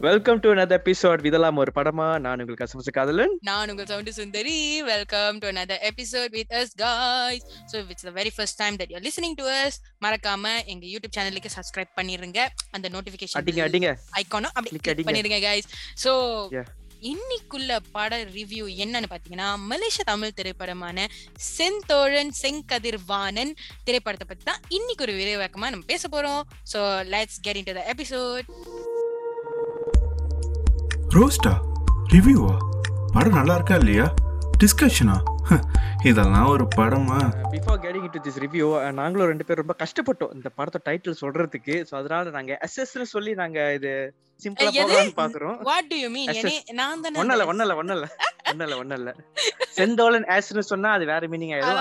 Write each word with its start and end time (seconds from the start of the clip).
Welcome 0.00 0.40
to 0.40 0.54
another 0.54 0.78
episode 0.84 1.24
இதெல்லாம் 1.24 1.56
ஒரு 1.56 1.72
படமா? 1.74 2.20
நான் 2.20 2.40
உங்களுக்கு 2.40 2.64
கசமச 2.64 2.90
காதலன் 2.92 3.38
நான் 3.40 3.70
உங்கள் 3.70 3.86
sound 3.86 4.12
Sundari. 4.12 4.82
Welcome 4.82 5.38
to 5.38 5.48
another 5.48 5.76
episode 5.90 6.30
with 6.36 6.50
us 6.50 6.68
guys. 6.78 7.42
So 7.66 7.80
if 7.80 7.90
it's 7.90 8.04
the 8.04 8.12
very 8.12 8.30
first 8.36 8.56
time 8.56 8.76
that 8.76 8.88
you're 8.88 9.06
listening 9.08 9.34
to 9.34 9.44
us 9.44 9.70
மறக்காம 10.00 10.64
எங்க 10.66 10.86
யூடியூப் 10.86 11.16
சேனலுக்கு 11.16 11.50
சப்ஸ்கிரைப் 11.56 11.92
பண்ணிருங்க. 11.96 12.48
அந்த 12.70 12.88
நோட்டிபிகேஷன் 12.88 13.40
அடிங்க 13.40 13.64
அடிங்க. 13.68 13.96
ஐகானும் 14.12 14.54
அப்படி 14.54 14.80
அடிங்க. 14.86 15.06
பண்ணிருங்க 15.10 15.40
guys. 15.50 15.62
So. 15.94 16.48
இன்னைக்குள்ள 17.00 17.78
பட 17.92 18.24
ரிவ்யூ 18.24 18.64
என்னன்னு 18.82 19.04
பாத்தீங்கன்னா 19.10 19.56
மலேசிய 19.56 20.04
தமிழ் 20.04 20.32
திரைப்படமான 20.32 21.06
செந்தோழன் 21.58 22.32
செங்கதிர்வாணன் 22.42 23.52
திரைப்படத்தை 23.84 24.28
பத்தி 24.28 24.44
தான் 24.44 24.60
இன்னைக்கு 24.68 25.04
ஒரு 25.04 25.12
விரைவாக்கமா 25.12 25.68
நம்ம 25.74 25.84
பேச 25.86 26.08
போறோம். 26.08 26.42
So 26.62 27.00
let's 27.00 27.36
get 27.48 27.54
into 27.54 27.74
the 27.74 27.94
episode. 27.94 28.46
ரோஸ்டா? 31.14 31.52
ரிவ்யூவா? 32.12 32.52
படம் 33.14 33.36
நல்லா 33.38 33.54
இருக்கா 33.58 33.76
இல்லையா? 33.76 34.04
டிஸ்கஷனா? 34.62 35.16
இதெல்லாம் 36.08 36.48
ஒரு 36.52 36.64
படமா? 36.76 37.16
Before 37.54 37.80
getting 37.84 38.04
into 38.08 38.20
this 38.26 38.38
review 38.44 38.66
நாங்களும் 38.98 39.30
ரெண்டு 39.30 39.44
பேரும் 39.48 39.64
ரொம்ப 39.64 39.76
கஷ்டப்பட்டோம் 39.82 40.34
இந்த 40.36 40.48
படத்தோட 40.58 40.82
டைட்டில் 40.88 41.18
சொல்றதுக்கு. 41.22 41.74
சோ 41.88 41.94
அதனால 42.00 42.30
நாங்க 42.36 42.58
எஸ்எஸ்னு 42.66 43.08
சொல்லி 43.14 43.34
நாங்க 43.42 43.58
இது 43.78 43.92
சிம்பிளா? 44.44 44.70
போகலாம்னு 44.78 45.16
பாக்குறோம். 45.22 45.56
What 45.70 45.86
do 45.92 45.98
you 46.04 46.10
mean? 46.16 46.28
SS. 46.34 46.44
என்னே 46.44 46.78
நான் 46.80 47.02
தானே 47.06 47.20
ஒண்ணல 47.22 47.46
அந்த 47.54 47.76
ஒண்ணல 47.82 48.06
ஒண்ணல 48.50 48.76
ஒண்ணல 48.82 48.98
ஒண்ணல 49.00 49.12
செந்தோலன் 49.78 50.26
ஆஸ்னு 50.34 50.62
சொன்னா 50.70 50.88
அது 50.96 51.04
வேற 51.10 51.28
மீனிங் 51.32 51.52
ஆயிடும்? 51.54 51.78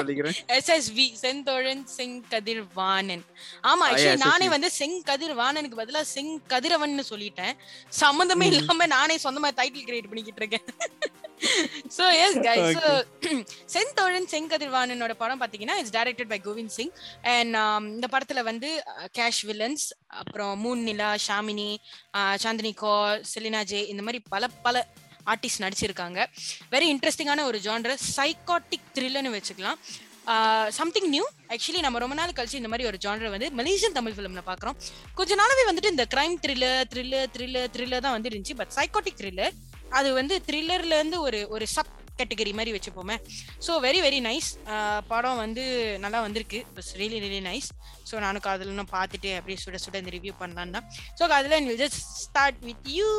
சொல்லிக்கிறேன். 0.00 0.38
எஸ்எஸ்வி 0.56 1.06
செந்தோழன் 1.22 1.84
செங்கதிர்வாணன். 1.96 3.24
ஆமா 3.70 3.84
Ah, 3.84 3.90
ஆக்சுவலி 3.90 4.16
yes, 4.16 4.24
நானே. 4.26 4.48
வந்து 4.54 4.70
செங்கதிர்வாணனுக்கு 4.80 5.80
பதிலா 5.82 6.02
செங்கதிரவன் 6.14 6.94
சொல்லிட்டேன். 7.12 7.54
சம்மந்தமே. 8.00 8.48
இல்லாம 8.52 8.86
நானே 8.96 9.16
சொந்தமா 9.24 9.50
டைட்டில் 9.60 9.86
கிரியேட் 9.88 10.10
பண்ணிக்கிட்டு 10.10 10.42
இருக்கேன். 10.42 10.66
So 11.96 12.04
yes 12.24 12.36
guys 12.46 12.76
so 12.76 12.90
Senthozhan 13.74 14.28
செங்கதிர்வாணனோட 14.34 15.14
படம் 15.22 15.40
பாத்தீங்கன்னா 15.40 15.78
it's 15.80 15.94
directed 15.96 16.30
by 16.32 16.40
Govind 16.46 16.74
Singh 16.76 16.92
and 17.34 17.56
இந்த 17.94 18.08
படத்துல 18.14 18.42
வந்து 18.50 18.68
கேஷ் 19.18 19.42
வில்லன்ஸ் 19.50 19.84
அப்புறம் 20.20 20.54
Moon 20.64 20.84
Nila 20.90 21.10
Shamini 21.26 21.70
Chandini 22.44 22.72
Kaur 22.84 23.20
Selina 23.32 23.62
J 23.72 23.82
இந்த 23.94 24.02
மாதிரி 24.02 24.22
பல 24.34 24.48
பல 24.68 24.84
ஆர்டிஸ்ட் 25.32 25.62
நடிச்சிருக்காங்க. 25.64 26.18
வெரி 26.74 26.88
இன்ட்ரெஸ்டிங்கான 26.94 27.44
ஒரு 27.50 27.60
ஜான்டர் 27.68 27.96
சைக்காட்டிக் 28.16 28.88
த்ரில்லுன்னு 28.98 29.32
வச்சுக்கலாம். 29.36 29.80
சம்திங் 30.78 31.08
நியூ 31.14 31.24
ஆக்சுவலி 31.54 31.80
நம்ம 31.84 31.98
ரொம்ப 32.02 32.14
நாள் 32.20 32.36
கழிச்சு 32.38 32.60
இந்த 32.60 32.70
மாதிரி 32.72 32.86
ஒரு 32.90 32.98
ஜான்டர் 33.04 33.34
வந்து 33.34 33.48
மலேசியன் 33.58 33.96
தமிழ் 33.98 34.14
ஃபிலிம்ல 34.16 34.42
பாக்குறோம். 34.48 34.76
கொஞ்ச 35.18 35.34
நாளாவே 35.40 35.64
வந்துட்டு 35.70 35.92
இந்த 35.94 36.06
crime 36.14 36.36
thriller 36.44 36.86
thriller 36.92 37.28
thriller 37.34 37.70
thriller 37.76 38.04
தான் 38.06 38.16
வந்து 38.16 38.30
இருந்துச்சு 38.30 38.56
பட் 38.60 38.74
சைக்காட்டிக் 38.78 39.18
த்ரில்லர் 39.20 39.54
அது 39.98 40.08
வந்து 40.20 40.34
த்ரில்லர்ல 40.48 40.96
இருந்து 41.00 41.18
ஒரு 41.26 41.40
ஒரு 41.56 41.66
சப் 41.74 41.92
கேட்டகரி 42.20 42.52
மாதிரி 42.58 42.74
வச்சுப்போமே. 42.76 43.16
ஸோ 43.66 43.72
வெரி 43.86 44.00
வெரி 44.06 44.20
நைஸ் 44.28 44.50
படம் 45.12 45.40
வந்து 45.44 45.64
நல்லா 46.04 46.20
வந்திருக்கு. 46.26 46.60
It's 46.78 46.94
really 47.00 47.20
really 47.24 47.42
nice 47.50 47.68
so 48.10 48.14
நானும் 48.26 48.44
காதலனும் 48.46 48.92
பார்த்துட்டு 48.96 49.32
அப்படியே 49.40 49.58
சுட 49.64 49.78
சுட 49.84 49.96
இந்த 50.02 50.14
ரிவ்யூ 50.16 50.34
பண்ணலாம் 50.42 50.74
தான். 50.76 50.86
So 51.18 51.26
Kadhalan 51.34 51.68
will 51.70 51.82
just 51.84 52.00
start 52.24 52.62
with 52.70 52.88
you 52.98 53.10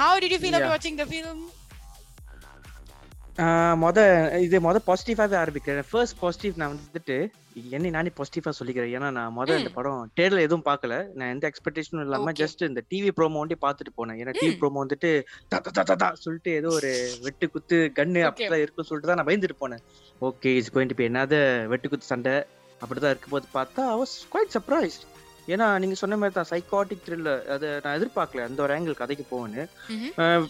how 0.00 0.20
did 0.24 0.36
you 0.36 0.40
feel. 0.44 0.58
About 0.58 0.74
வாட்சிங் 0.74 1.00
த 1.02 1.06
ஃபிலிம் 1.12 1.42
மொத 3.80 3.98
இது 4.44 4.56
மொத 4.60 4.78
பாசிட்டிவாவே 4.84 5.36
ஆரம்பிக்கிறேன் 5.40 5.86
ஃபர்ஸ்ட் 5.90 6.16
பாசிட்டிவ் 6.20 6.58
நான் 6.60 6.72
வந்துட்டு 6.74 7.16
என்னை 7.70 7.90
நானே 7.94 8.10
பாசிட்டிவா 8.16 8.50
சொல்லிக்கிறேன் 8.58 8.92
ஏன்னா 8.96 9.08
நான் 9.16 9.32
மொத 9.36 9.56
இந்த. 9.58 9.70
படம் 9.76 10.00
தேடல 10.18 10.44
எதுவும் 10.46 10.64
பார்க்கல 10.66 10.96
நான் 11.16 11.30
எந்த 11.34 11.44
எக்ஸ்பெக்டேஷனும் 11.50 12.04
இல்லாம. 12.04 12.32
ஜஸ்ட் 12.40 12.62
இந்த 12.68 12.82
டிவி 12.90 13.10
ப்ரோமோ 13.16 13.40
ஒண்டி 13.42 13.56
பார்த்துட்டு 13.62 13.92
போனேன் 13.96 14.18
ஏன்னா 14.22 14.32
டிவி. 14.38 14.54
ப்ரோமோ 14.60 14.82
வந்துட்டு 14.82 15.10
தா 15.96 16.08
சொல்லிட்டு 16.24 16.52
ஏதோ 16.60 16.70
ஒரு 16.78 16.90
வெட்டு 17.24 17.48
குத்து 17.52 17.78
கன்னு 17.98 18.20
Okay. 18.20 18.28
அப்படிலாம் 18.30 18.62
இருக்குன்னு 18.62 18.88
சொல்லிட்டு 18.90 19.10
தான் 19.10 19.20
நான் 19.20 19.30
பயந்துட்டு 19.30 19.58
போனேன் 19.62 19.82
okay 20.22 20.52
it's 20.56 20.72
going 20.74 20.90
to 20.90 20.98
be 20.98 21.06
என்னது 21.08 21.40
வெட்டு 21.72 21.90
குத்து 21.90 22.10
சண்டை 22.10 22.34
அப்படிதான் 22.80 23.12
இருக்கும் 23.12 23.34
போது 23.34 23.48
பார்த்தா 23.54 23.84
ஐ 23.88 23.98
வாஸ் 24.00 24.14
குவைட் 24.32 24.54
சர்ப்ரைஸ்ட் 24.56 25.04
ஏன்னா 25.48 25.66
நீங்க 25.78 25.96
சொன்ன 26.00 26.18
மாதிரி 26.18 26.34
தான் 26.34 26.50
சைக்காட்டிக் 26.50 27.04
த்ரில்லர் 27.04 27.44
அதை 27.54 27.68
நான் 27.84 27.96
எதிர்பார்க்கல 27.98 28.44
அந்த 28.48 28.60
ஒரு 28.62 28.74
ஆங்கிள் 28.76 29.00
கதைக்கு 29.00 29.24
ம்ஹும். 29.90 30.44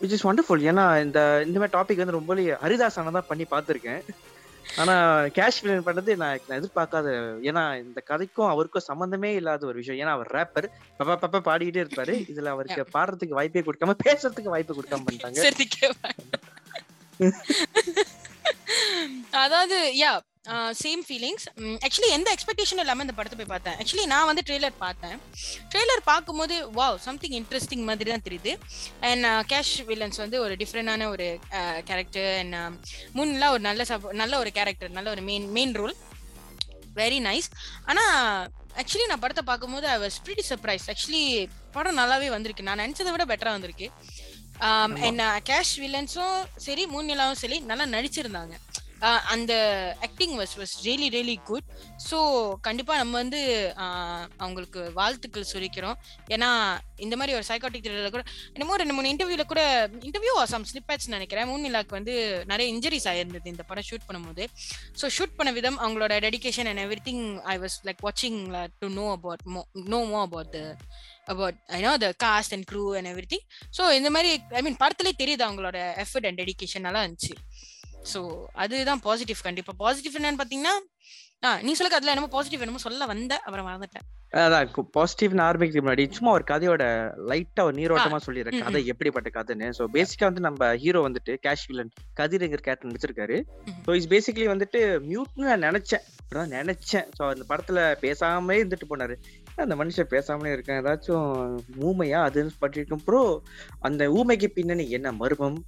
விச் 0.00 0.14
இஸ் 0.16 0.26
வண்டர்ஃபுல் 0.28 0.64
ஏன்னா 0.70 0.84
இந்த 1.04 1.20
இந்த 1.46 1.56
மாதிரி 1.60 1.74
டாபிக் 1.76 2.02
வந்து 2.02 2.18
ரொம்ப 2.18 2.34
ஹரிதாசான 2.64 3.12
தான் 3.16 3.28
பண்ணி 3.30 3.44
பார்த்துருக்கேன். 3.52 4.02
ஆனா 4.80 4.94
கேஷ் 5.36 5.58
ஃபிலிம் 5.60 5.86
பண்ணது 5.86 6.10
நான் 6.22 6.40
எதிர்பார்க்காத 6.58 7.06
ஏன்னா 7.48 7.62
இந்த 7.84 8.00
கதைக்கும் 8.10 8.50
அவருக்கும் 8.52 8.86
சம்பந்தமே 8.88 9.30
இல்லாத 9.40 9.66
ஒரு 9.70 9.76
விஷயம். 9.80 10.00
ஏன்னா 10.02 10.14
அவர் 10.16 10.30
ரேப்பர் 10.36 10.66
பப்பா 10.98 11.14
பப்பா 11.22 11.40
பாடிக்கிட்டே 11.48 11.82
இருப்பாரு. 11.84 12.14
இதுல 12.32 12.52
அவருக்கு 12.54 12.82
பாடுறதுக்கு 12.96 13.38
வாய்ப்பே 13.38 13.62
கொடுக்காம 13.68 13.96
பேசுறதுக்கு 14.06 14.54
வாய்ப்பு 14.54 14.76
கொடுக்காம 14.78 15.04
பண்ணிட்டாங்க. 15.08 15.38
அதாவது 19.44 19.78
யா 20.02 20.12
சேம் 20.48 21.00
ஃபீலிங்ஸ் 21.08 21.46
ஆக்சுவலி 21.58 22.08
எந்த 22.08 22.34
எக்ஸ்பெக்டேஷனும் 22.34 22.78
இல்லாம 22.78 23.00
இந்த 23.00 23.12
படத்தை 23.12 23.46
போய் 23.46 23.58
பார்த்தேன். 23.58 23.86
ஆக்சுவலி 23.86 24.06
நான் 24.06 24.24
வந்து 24.24 24.42
ட்ரெய்லர் 24.46 24.72
பார்த்தேன். 24.78 25.18
ட்ரெய்லர் 25.74 26.00
பார்க்கும்போது 26.04 26.70
வாவ் 26.70 26.96
சம்திங் 26.96 27.44
இன்ட்ரெஸ்டிங் 27.44 27.84
மாதிரி 27.84 28.10
தான் 28.10 28.26
தெரியுது. 28.28 28.58
அண்ட் 29.00 29.24
கேஷ் 29.24 29.74
வில்லன்ஸ் 29.78 30.16
வந்து 30.16 30.40
ஒரு 30.40 30.54
டிஃப்ரெண்டான 30.56 31.08
ஒரு 31.08 31.38
கேரக்டர் 31.84 32.38
அண்ட் 32.38 32.54
முன்னெல்லாம் 33.14 33.50
ஒரு 33.50 33.58
நல்ல 33.58 33.82
sub- 33.82 34.12
நல்ல 34.12 34.38
ஒரு 34.38 34.52
கேரக்டர் 34.52 34.90
நல்ல 34.90 35.10
ஒரு 35.10 35.22
main 35.22 35.50
main 35.50 35.72
role 35.72 35.96
very 36.96 37.20
nice 37.28 37.48
ஆனா 37.86 38.02
ஆக்சுவலி 38.76 39.06
நான் 39.06 39.20
படத்தை 39.20 39.44
பார்க்கும்போது 39.44 39.88
I 39.88 39.98
was 39.98 40.18
pretty 40.24 40.42
surprise 40.48 40.86
actually 40.86 41.48
படம் 41.72 41.98
நல்லாவே 41.98 42.28
வந்திருக்கு. 42.28 42.62
நான் 42.62 42.78
நினைச்சதை 42.78 43.10
விட 43.10 43.24
பெட்டரா 43.24 43.50
வந்திருக்கு. 43.50 43.90
என்ன 45.02 45.42
கேஷ் 45.44 45.74
வில்லன்ஸும் 45.76 46.44
சரி 46.56 46.86
மூணிலாவும் 46.86 47.40
சரி 47.42 47.60
நல்லா 47.60 47.98
நடிச்சிருந்தாங்க. 47.98 48.54
அந்த 49.34 49.52
acting 50.06 50.34
was 50.40 50.54
was 50.60 50.74
really 50.86 51.08
really 51.16 51.36
good 51.50 51.66
so 52.10 52.18
கண்டிப்பாக 52.66 52.98
நம்ம 53.00 53.14
வந்து 53.22 53.40
அவங்களுக்கு 54.44 54.80
வாழ்த்துக்கள் 55.00 55.50
சொல்லிக்கிறோம். 55.52 55.96
ஏன்னா 56.34 56.50
இந்த 57.06 57.14
மாதிரி 57.18 57.36
ஒரு 57.38 57.46
சைக்காட்டிக் 57.50 57.84
த்ரில்லர் 57.84 58.14
கூட 58.16 58.24
என்னமோ 58.54 58.76
ரெண்டு 58.82 58.94
மூணு 58.96 59.12
இன்டர்வியூல 59.12 59.44
கூட 59.52 59.62
இன்டர்வியூ 60.08 60.34
சம் 60.54 60.66
ஸ்னிப்பேட்ஸ் 60.70 61.08
நினைக்கிறேன். 61.16 61.48
மூணிலாக்கு 61.50 61.98
வந்து 61.98 62.14
நிறைய 62.52 62.66
இன்ஜுரிஸ் 62.74 63.08
ஆயிருந்தது 63.12 63.52
இந்த 63.54 63.64
படம் 63.70 63.88
ஷூட் 63.90 64.06
பண்ணும்போது. 64.08 64.46
ஸோ 65.00 65.08
ஷூட் 65.18 65.36
பண்ண 65.38 65.52
விதம் 65.58 65.78
அவங்களோட 65.84 66.16
dedication 66.26 66.70
and 66.72 66.82
everything 67.08 67.24
I 67.54 67.56
was 67.64 67.78
like 67.88 68.02
வாட்சிங் 68.08 68.40
to 68.82 68.88
know 69.00 69.06
about 69.16 69.44
know 69.94 70.00
more 70.12 70.20
about 70.28 70.52
the 70.56 70.60
about 71.32 71.58
I 71.78 71.80
know 71.86 71.94
the 72.04 72.08
cast 72.26 72.54
and 72.56 72.68
crew 72.72 72.84
and 72.98 73.10
everything 73.34 73.46
so 73.78 73.92
இந்த 74.00 74.10
மாதிரி 74.16 74.30
ஐ 74.60 74.62
மீன் 74.68 74.80
படத்துலேயே 74.84 75.18
தெரியுது 75.22 75.44
அவங்களோட 75.48 75.78
எஃபர்ட் 76.04 76.28
அண்ட் 76.30 76.40
டெடிகேஷன் 76.42 76.86
நல்லா 76.88 77.02
இருந்துச்சு. 77.04 77.34
ஸோ 78.04 78.20
அதுதான் 78.54 79.00
பாசிட்டிவ் 79.00 79.46
கண்டிப்பா. 79.48 79.72
பாசிட்டிவ் 79.84 80.16
என்னன்னு 80.20 80.40
பார்த்தீங்கன்னா 80.42 80.76
ஆ 81.44 81.50
நீ 81.62 81.72
சொல்ல 81.78 81.96
அதுல 81.96 82.12
என்னமோ 82.12 82.30
பாசிட்டிவ் 82.36 82.62
என்னமோ 82.62 82.80
சொல்ல 82.84 83.06
வந்த 83.06 83.34
அப்புறம் 83.44 83.66
மறந்துட்டேன். 83.66 84.06
அதான் 84.32 84.88
பாசிட்டிவ் 84.96 85.32
ஆரம்பிக்கிறதுக்கு 85.44 85.84
முன்னாடி 85.86 86.04
சும்மா 86.16 86.30
ஒரு 86.32 86.44
கதையோட 86.50 86.82
லைட்டா 87.30 87.62
ஒரு 87.62 87.76
நீரோட்டமா 87.78 88.18
சொல்லிடுறேன். 88.26 88.56
ம், 88.56 88.64
கதை 88.64 88.86
எப்படிப்பட்ட 88.86 89.28
கதைன்னு. 89.36 89.68
சோ 89.70 89.84
பேசிக்கா 89.96 90.24
வந்து 90.24 90.40
நம்ம 90.40 90.74
ஹீரோ 90.74 91.00
வந்துட்டு 91.06 91.34
கேஷ் 91.46 91.66
வில்லன் 91.68 91.92
கதிர்ங்கிற 92.16 92.60
கேரக்டர் 92.66 92.90
நடிச்சிருக்காரு. 92.90 93.36
ஸோ 93.86 93.94
இஸ் 93.94 94.10
பேசிக்கலி 94.14 94.48
வந்துட்டு 94.52 94.80
மியூட்னு 95.06 95.48
நான் 95.50 95.66
நினைச்சேன். 95.68 96.04
அப்படிதான் 96.18 96.54
நினைச்சேன். 96.60 97.06
ஸோ 97.18 97.22
அந்த 97.28 97.46
படத்துல 97.48 97.96
பேசாமலே 98.00 98.58
இருந்துட்டு 98.62 98.90
போனாரு. 98.90 99.16
அந்த 99.56 99.76
மனுஷன் 99.76 100.12
பேசாமலே 100.12 100.52
இருக்கேன்? 100.52 100.80
ஏதாச்சும் 100.82 101.28
ஊமையா 101.78 102.20
அதுன்னு 102.30 102.60
பட்டிருக்கும் 102.60 103.04
ப்ரோ 103.04 103.42
அந்த 103.80 104.04
ஊமைக்கு 104.08 104.46
பின்னணி 104.46 104.90
என்ன 104.90 105.12
மர்மம்? 105.12 105.58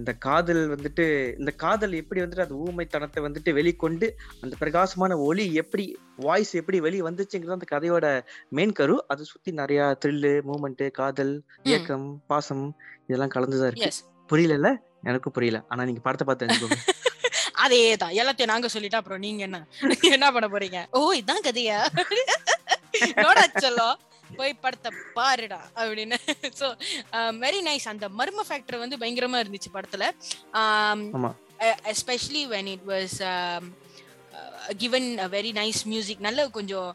இந்த 0.00 0.16
காதல் 0.18 0.68
வந்துட்டு 0.68 1.38
இந்த 1.38 1.54
காதல் 1.56 1.92
எப்படி 1.92 2.20
வந்துட்டு 2.20 2.40
அந்த 2.40 2.64
ஊமைத்தனத்தை 2.64 3.26
வந்துட்டு 3.26 3.52
வெளிக்கொண்டு 3.52 4.10
அந்த 4.40 4.56
பிரகாசமான 4.58 5.18
ஒளி 5.18 5.54
எப்படி 5.54 5.98
வாய்ஸ் 6.16 6.54
எப்படி 6.54 6.80
வெளியே 6.80 7.02
வந்துச்சுங்கிறது 7.02 7.50
அந்த 7.50 7.66
கதையோட 7.70 8.24
மெயின் 8.48 8.72
கரு. 8.72 9.06
அதை 9.06 9.24
சுத்தி 9.24 9.52
நிறைய 9.52 9.96
த்ரில்லு 10.04 10.42
மூமெண்ட் 10.48 10.90
காதல் 10.90 11.44
இயக்கம் 11.62 12.22
பாசம் 12.26 12.76
இதெல்லாம் 13.06 13.28
கலந்துதான் 13.28 13.70
இருக்கு. 13.70 13.90
புரியல 14.26 14.78
எனக்கும் 15.02 15.32
புரியல. 15.32 15.64
ஆனா 15.68 15.84
நீங்க 15.84 16.00
படத்தை 16.00 16.26
பார்த்து 16.26 16.50
அதே 17.64 17.96
தான் 17.96 18.12
எல்லாத்தையும் 18.12 18.46
நாங்க 18.46 18.68
சொல்லிட்டா 18.74 18.94
அப்புறம் 18.94 19.18
நீங்க 19.18 19.42
என்ன 19.42 19.66
என்ன 20.10 20.32
பண்ண 20.32 20.48
போறீங்க? 20.48 20.86
ஓ 20.90 21.12
இதான் 21.12 21.46
கதையா? 21.46 21.94
போய் 24.38 24.54
படத்தை 24.64 24.90
பாருடா 25.18 25.60
அப்படின்னு. 25.80 26.18
ஸோ 26.60 26.68
வெரி 27.44 27.60
நைஸ் 27.68 27.90
அந்த 27.92 28.08
மர்ம 28.20 28.46
ஃபேக்டர் 28.48 28.82
வந்து 28.84 29.00
பயங்கரமா 29.02 29.42
இருந்துச்சு 29.44 29.74
படத்துல. 29.76 30.06
Especially 31.94 32.42
when 32.54 32.72
it 32.74 32.88
was 32.94 33.18
given 34.82 35.08
very 35.36 35.52
nice 35.60 35.84
music 35.92 36.26
நல்ல 36.28 36.48
கொஞ்சம் 36.58 36.90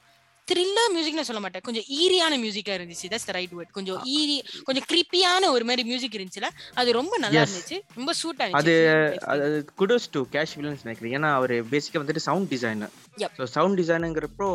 த்ரில்லர் 0.48 0.92
மியூசிக்னு 0.94 1.26
சொல்ல 1.28 1.42
மாட்டேன். 1.44 1.64
கொஞ்சம் 1.68 1.86
ஈரியான 2.02 2.34
மியூசிக்கா 2.42 2.74
இருந்துச்சு. 2.78 3.08
தட்ஸ் 3.12 3.32
ரைட் 3.38 3.54
வேர்ட் 3.58 3.72
கொஞ்சம் 3.78 4.02
ஈரி 4.18 4.36
கொஞ்சம் 4.68 4.86
கிரிப்பியான 4.92 5.50
ஒரு 5.56 5.66
மாதிரி 5.70 5.84
மியூசிக் 5.92 6.18
இருந்துச்சுல. 6.18 6.50
அது 6.80 6.90
ரொம்ப 6.98 7.18
நல்லா. 7.24 7.44
இருந்துச்சு. 7.46 7.78
ரொம்ப 8.00 8.14
சூட் 8.20 8.44
அது 8.46 8.54
ஆனிச்சு 8.58 9.24
அது 9.34 9.48
குடோஸ் 9.82 10.06
டு 10.16 10.22
கேஷ் 10.36 10.54
வில்லன்ஸ் 10.60 10.86
நினைக்கிறேன். 10.88 11.16
ஏன்னா 11.20 11.32
அவர் 11.40 11.54
பேசிக்கா 11.74 12.02
வந்துட்டு 12.04 12.24
சவுண்ட் 12.28 12.50
டிசைனர் 12.54 12.94
சவுண்ட் 13.56 13.80
டிசைனுங்கிறப்போ 13.82 14.50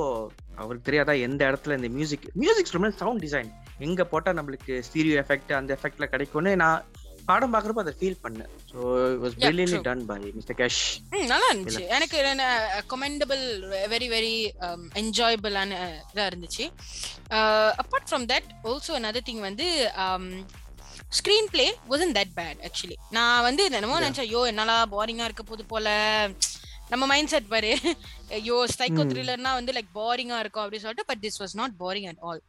அவருக்கு 0.62 0.88
தெரியாதா 0.88 1.14
எந்த 1.26 1.42
இடத்துல 1.50 1.76
இந்த 1.80 1.90
மியூசிக் 1.98 2.26
மியூசிக் 2.44 2.72
சவுண்ட் 3.02 3.22
டிசைன் 3.26 3.50
எங்க 3.88 4.04
போட்டா 4.14 4.32
நம்மளுக்கு 4.38 4.72
ஸ்டீரியோ 4.88 5.18
எஃபெக்ட் 5.24 5.52
அந்த 5.60 5.70
எஃபெக்ட்ல 5.78 6.06
கிடைக்கும்னு 6.14 6.54
நான் 6.64 6.82
படம் 7.28 7.52
பாக்குறப்ப 7.54 7.82
அதை 7.82 7.92
ஃபீல் 7.98 8.20
பண்ணேன். 8.22 8.52
So 8.70 8.78
was 9.22 9.34
Yeah, 9.34 9.42
brilliantly 9.42 9.76
true. 9.78 9.86
Done 9.88 10.04
by 10.10 10.16
mister 10.36 10.56
Kash 10.60 10.78
நல்லா 11.32 11.48
இருந்துச்சு. 11.50 11.82
எனக்கு 11.96 12.18
கமெண்டபிள் 12.92 13.42
வெரி 13.92 14.08
வெரி 14.14 14.32
என்ஜாயபிளான 15.02 15.78
இதா 16.12 16.24
இருந்துச்சு. 16.30 16.64
Apart 17.82 18.08
from 18.10 18.26
that 18.32 18.48
also 18.70 18.94
another 19.00 19.22
thing 19.28 19.42
வந்து 19.48 19.66
screenplay 21.52 21.66
wasn't 21.92 22.14
that 22.20 22.34
bad 22.40 22.58
actually 22.68 22.96
நான் 23.18 23.44
வந்து 23.48 23.62
என்னமோ. 23.70 24.00
நினைச்சேன் 24.06 24.28
ஐயோ 24.28 24.42
என்னடா 24.52 24.78
போரிங்கா 24.96 25.28
இருக்க 25.28 25.44
போது 25.52 25.64
போல. 25.74 25.88
நம்ம 26.92 27.04
மைண்ட் 27.12 27.32
செட் 27.34 27.50
பாரு. 27.52 27.72
ஐயோ 28.38 28.56
சைக்கோ 28.78 29.02
ம். 29.04 29.10
த்ரில்லர்னா 29.12 29.52
வந்து 29.58 29.74
லைக் 29.76 29.92
போரிங்கா 30.00 30.38
இருக்கும் 30.44 30.64
அப்படின்னு 30.64 30.84
சொல்லிட்டு 30.86 31.08
but 31.10 31.22
this 31.26 31.40
was 31.42 31.54
not 31.60 31.76
boring 31.82 32.08
at 32.12 32.22
all 32.28 32.40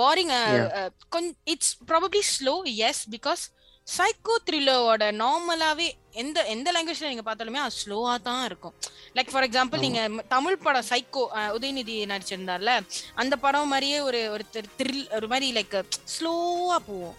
boring 0.00 0.32
கொஞ்சம் 1.14 1.36
it's 1.54 1.74
probably 1.90 2.22
slow 2.36 2.54
yes 2.88 3.02
because 3.16 3.42
psycho 3.86 4.34
த்ரில்லரோட 4.46 5.06
நார்மலாவே 5.22 5.86
எந்த 6.22 6.44
எந்த 6.52 6.68
லாங்குவேஜ்ல 6.74 7.10
நீங்க 7.12 7.24
பார்த்தாலுமே 7.26 7.60
அது 7.64 7.74
ஸ்லோவா 7.82 8.12
தான் 8.28 8.44
இருக்கும். 8.48 8.74
Like 9.16 9.32
for 9.32 9.46
example. 9.48 9.82
நீங்க 9.86 10.00
தமிழ் 10.34 10.62
படம் 10.66 10.86
சைக்கோ 10.90 11.24
உதயநிதி 11.56 11.96
நடிச்சிருந்தார்ல 12.12 12.72
அந்த 13.22 13.34
படம் 13.44 13.70
மாதிரியே 13.72 13.98
ஒரு 14.08 14.20
ஒரு 14.34 14.44
த்ரில் 14.78 15.04
ஒரு 15.18 15.28
மாதிரி 15.32 15.48
லைக் 15.58 15.76
ஸ்லோவா 16.14 16.78
போகும். 16.88 17.16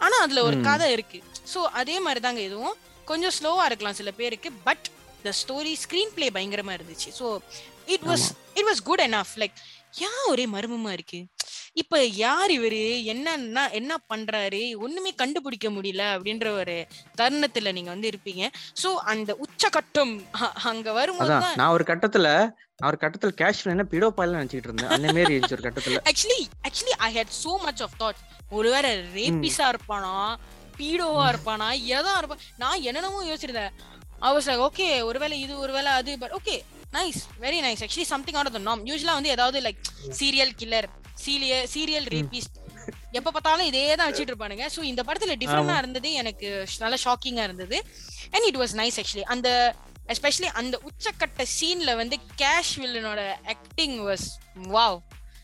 ஆனா 0.00 0.16
அதுல 0.24 0.42
ஒரு. 0.48 0.56
கதை 0.68 0.88
இருக்கு. 0.96 1.18
சோ 1.52 1.60
அதே 1.80 1.96
மாதிரி 2.06 2.22
தாங்க 2.26 2.42
இதுவும். 2.48 2.76
கொஞ்சம் 3.10 3.34
ஸ்லோவா 3.38 3.64
இருக்கலாம் 3.70 3.98
சில 4.00 4.10
பேருக்கு 4.20 4.48
but 4.68 4.86
the 5.22 5.32
story 5.46 5.72
screen 5.72 6.12
play 6.14 6.28
பயங்கரமா 6.28 6.76
இருந்துச்சு. 6.76 7.10
So 7.18 7.38
it 7.86 8.00
was 8.00 8.28
it 8.54 8.64
was 8.64 8.82
good 8.84 9.00
enough. 9.00 9.36
Like 9.36 9.52
ஏன் 9.98 10.26
ஒரே 10.26 10.46
மர்மமா 10.46 10.90
இருக்கு? 10.90 11.26
இப்ப 11.72 12.04
யார் 12.04 12.50
இவரு? 12.50 13.02
என்னன்னா 13.04 13.70
என்ன 13.70 13.96
பண்றாரு? 14.14 14.76
ஒண்ணுமே 14.76 15.14
கண்டுபிடிக்க 15.14 15.70
முடியல 15.70 16.02
அப்படின்ற 16.16 16.48
ஒரு 16.48 16.86
தருணத்துல 17.18 17.72
நீங்க 17.72 17.90
வந்து 17.90 18.10
இருப்பீங்க. 18.10 18.50
சோ 18.82 18.86
அந்த 18.86 19.36
உச்சகட்டம் 19.36 20.24
அ- 20.42 20.52
அங்க 20.52 20.92
வரும்போது 20.92 21.46
நான் 21.54 21.72
ஒரு 21.72 21.84
கட்டத்துல 21.86 22.52
ஒரு 22.84 22.96
கட்டத்துல 23.00 23.30
கேஷ் 23.36 23.64
என்ன 23.64 23.84
பிடோ 23.90 24.10
பாயில 24.16 24.36
நினைச்சிட்டு 24.40 24.64
இருந்தேன். 24.64 24.88
அந்த 24.88 25.12
மாதிரி 25.12 25.34
இருந்துச்சு 25.36 25.52
ஒரு 25.52 25.70
கட்டத்துல. 25.70 25.98
Actually 26.04 26.46
actually 26.68 26.94
I 26.96 27.14
hate 27.14 27.44
so 27.44 27.58
much 27.58 27.82
of 27.82 28.02
thought 28.02 28.50
ஒருவேளை 28.50 28.90
ரேபிஸா 29.14 29.72
இருப்பானா? 29.72 30.36
பீடோவா 30.78 31.32
இருப்பானா? 31.32 31.68
எதா 31.72 32.16
இருப்பான் 32.16 32.38
நான் 32.56 32.80
என்னென்னமோ 32.80 33.24
யோசிச்சிருந்தேன். 33.24 33.70
அவர்ஸ் 34.20 34.50
ஓகே 34.68 34.88
ஒருவேளை 35.02 35.40
இது 35.40 35.54
ஒருவேளை 35.58 35.92
அது 35.92 36.12
but 36.18 36.34
okay 36.38 36.56
nice 36.92 37.20
very 37.46 37.58
nice 37.66 37.82
actually 37.86 38.08
something 38.12 38.38
out 38.38 38.50
of 38.50 38.56
the 38.58 38.62
norm 38.68 38.84
யூஸ்வலா 38.90 39.16
வந்து 39.18 39.34
ஏதாவது 39.36 39.60
like 39.66 39.82
serial 40.20 40.54
killer 40.60 40.88
seri 41.24 41.54
serial 41.74 42.08
rapist 42.14 42.56
எப்ப 43.18 43.30
பார்த்தாலும் 43.30 43.68
இதே 43.68 43.82
தான் 43.98 44.08
வச்சிட்டு 44.08 44.32
இருப்பானுங்க. 44.32 44.64
சோ 44.74 44.80
இந்த 44.82 45.02
படத்துல 45.08 45.34
டிஃபரெண்டா 45.42 45.76
இருந்தது 45.82 46.08
எனக்கு 46.12 46.48
நல்லா 46.82 46.98
ஷாக்கிங்கா 47.04 47.44
இருந்தது. 47.48 47.76
And 48.34 48.46
it 48.48 48.58
was 48.62 48.74
nice 48.80 48.98
actually 49.02 49.26
அந்த 49.34 49.48
எஸ்பெஷலி 50.14 50.48
அந்த 50.60 50.80
உச்சக்கட்ட 50.88 51.44
சீன்ல 51.58 51.96
வந்து 51.96 52.16
cash 52.42 52.74
வில்லனோட 52.82 53.20
acting 53.54 53.96
was 54.08 54.26
wow 54.76 54.98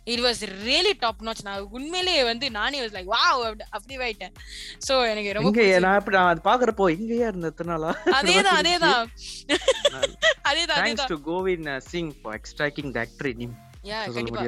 it 0.06 0.22
was 0.24 0.40
really 0.62 0.92
top 0.98 1.22
notch 1.22 1.42
நான் 1.42 1.66
உண்மையிலேயே 1.76 2.22
வந்து 2.22 2.46
நானே 2.50 2.78
வாஸ் 2.82 2.94
லைக் 2.96 3.10
வாவ் 3.14 3.42
அப்படி 3.70 3.96
ஆயிட்டேன் 4.06 4.34
சோ 4.86 4.94
எனக்கு 5.10 5.32
ரொம்ப. 5.32 5.50
நான் 5.84 5.98
இப்ப 6.00 6.12
நான் 6.16 6.30
அது 6.32 6.42
பாக்குறப்போ 6.44 6.86
இங்கேயா 6.96 7.28
இருந்த 7.30 7.50
எத்தனாலா 7.52 7.90
அதேதான் 8.18 8.58
அதேதான். 8.60 9.04
அதேதான் 10.50 10.80
thanks 10.80 11.10
to 11.12 11.18
Govind 11.28 11.68
Singh 11.88 12.12
for 12.18 12.36
extracting 12.40 12.92
the 12.96 13.00
actor 13.00 13.30
in 13.36 13.54
ya 13.84 14.00
கண்டிப்பா. 14.16 14.42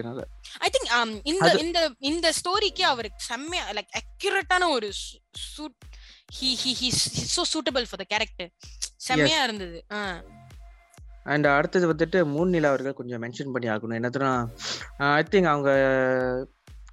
ஐ 0.61 0.69
திங்க் 0.75 0.91
இந்த 1.25 1.49
இந்த 1.63 1.79
இந்த 2.11 2.27
ஸ்டோரிக்கு 2.39 2.85
அவருக்கு 2.91 3.23
செம்மையா 3.25 3.65
லைக் 3.79 3.97
அக்யூரேட்டான 4.01 4.69
ஒரு 4.71 4.89
suit 5.47 5.81
he 6.37 6.51
he 6.63 6.73
he 6.81 6.89
so 7.35 7.43
suitable 7.55 7.87
for 7.91 8.03
the 8.03 8.07
character 8.13 8.51
செம்மையா 9.07 9.41
இருந்தது. 9.43 9.79
அண்ட் 11.33 11.47
அடுத்தது 11.57 11.87
வந்துட்டு 11.93 12.19
மூணு 12.35 12.49
நிலா 12.55 12.71
அவர்கள் 12.73 12.99
கொஞ்சம் 13.01 13.23
மென்ஷன் 13.25 13.53
பண்ணி 13.55 13.69
ஆகணும். 13.75 13.99
என்னதுன்னா 14.01 14.33
ஐ 15.19 15.23
திங்க் 15.35 15.51
அவங்க 15.53 15.71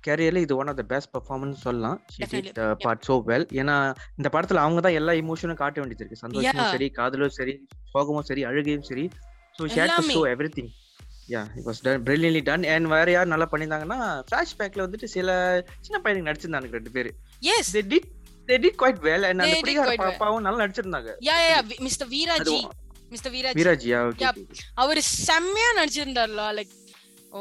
கேரியர்ல 0.05 0.43
இது 0.45 0.53
one 0.61 0.69
of 0.71 0.77
the 0.81 0.83
best 0.91 1.11
performance 1.15 1.63
சொல்லலாம். 1.65 1.97
பார்ட் 2.85 3.03
சோ 3.07 3.15
வெல் 3.31 3.47
ஏன்னா 3.61 3.75
இந்த 4.19 4.29
படத்துல 4.35 4.61
அவங்க 4.65 4.81
தான் 4.85 4.97
எல்லா 4.99 5.13
இமோஷனும் 5.23 5.59
காட்ட 5.63 5.79
வேண்டியது 5.81 6.03
இருக்கு. 6.03 6.23
சந்தோஷமும். 6.25 6.71
சரி 6.75 6.87
காதலும் 6.99 7.35
சரி 7.39 7.55
சோகமும் 7.93 8.27
சரி 8.29 8.43
அழுகையும் 8.51 8.87
சரி. 8.91 9.05
ஸோ 9.57 9.63
ஷேட் 9.75 9.91
டு 9.91 10.01
எல்லாமே. 10.01 10.15
Show 10.17 10.23
everything 10.57 10.71
ya 11.33 11.41
it 11.57 11.67
was 11.69 11.81
done 11.85 12.03
brilliantly 12.07 12.41
done 12.49 12.65
and 12.75 12.89
வேற 12.95 13.07
யார் 13.15 13.31
நல்லா 13.33 13.47
பண்ணியிருந்தாங்கன்னா 13.51 13.99
ஃபிளாஷ்பேக்ல 14.29 14.85
வந்துட்டு 14.85 15.09
சில 15.15 15.29
சின்ன 15.85 15.99
பையனுக்கு 16.05 16.29
நடிச்சிருந்தாங்க 16.29 16.77
ரெண்டு 16.79 16.93
பேர். 16.95 17.09
Yes 17.55 17.71
they 17.77 17.83
did 17.93 18.07
they 18.49 18.57
did 18.63 18.79
quite 18.83 19.01
well 19.09 19.27
and 19.29 19.41
அந்த 19.43 19.49
They 19.49 19.59
did 19.59 19.65
பிடிக்கார 19.65 19.87
quite 19.89 20.01
well. 20.03 20.11
பாப்பாவும் 20.11 20.45
நல்லா 20.47 20.61
நடிச்சிருந்தாங்க. 20.63 21.11
Ya 21.29 21.37
ya 21.49 21.59
mister 21.87 22.09
Veeraji 22.15 22.57
mister 23.11 23.31
Veeraji 23.55 23.87
Yeah. 23.87 24.35
அவரு 24.77 25.01
செம்மையா 25.25 25.69
நடிச்சிருந்தார்ல 25.79 26.45
like 26.57 26.73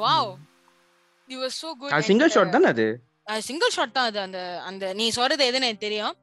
wow 0.00 0.30
you 1.30 1.38
was 1.42 1.58
so 1.62 1.70
good 1.80 1.94
single 2.08 2.32
shot 2.34 2.54
தானே 2.56 2.68
அது? 2.74 2.86
சிங்கிள் 3.44 3.72
ஷாட் 3.74 3.92
தான் 3.96 4.06
அது 4.06 4.18
அந்த 4.20 4.38
அந்த 4.68 4.84
நீ 4.92 5.04
சொல்றது 5.16 5.42
எதுன்னு 5.48 5.68
எனக்கு 5.68 5.86
தெரியும். 5.86 6.14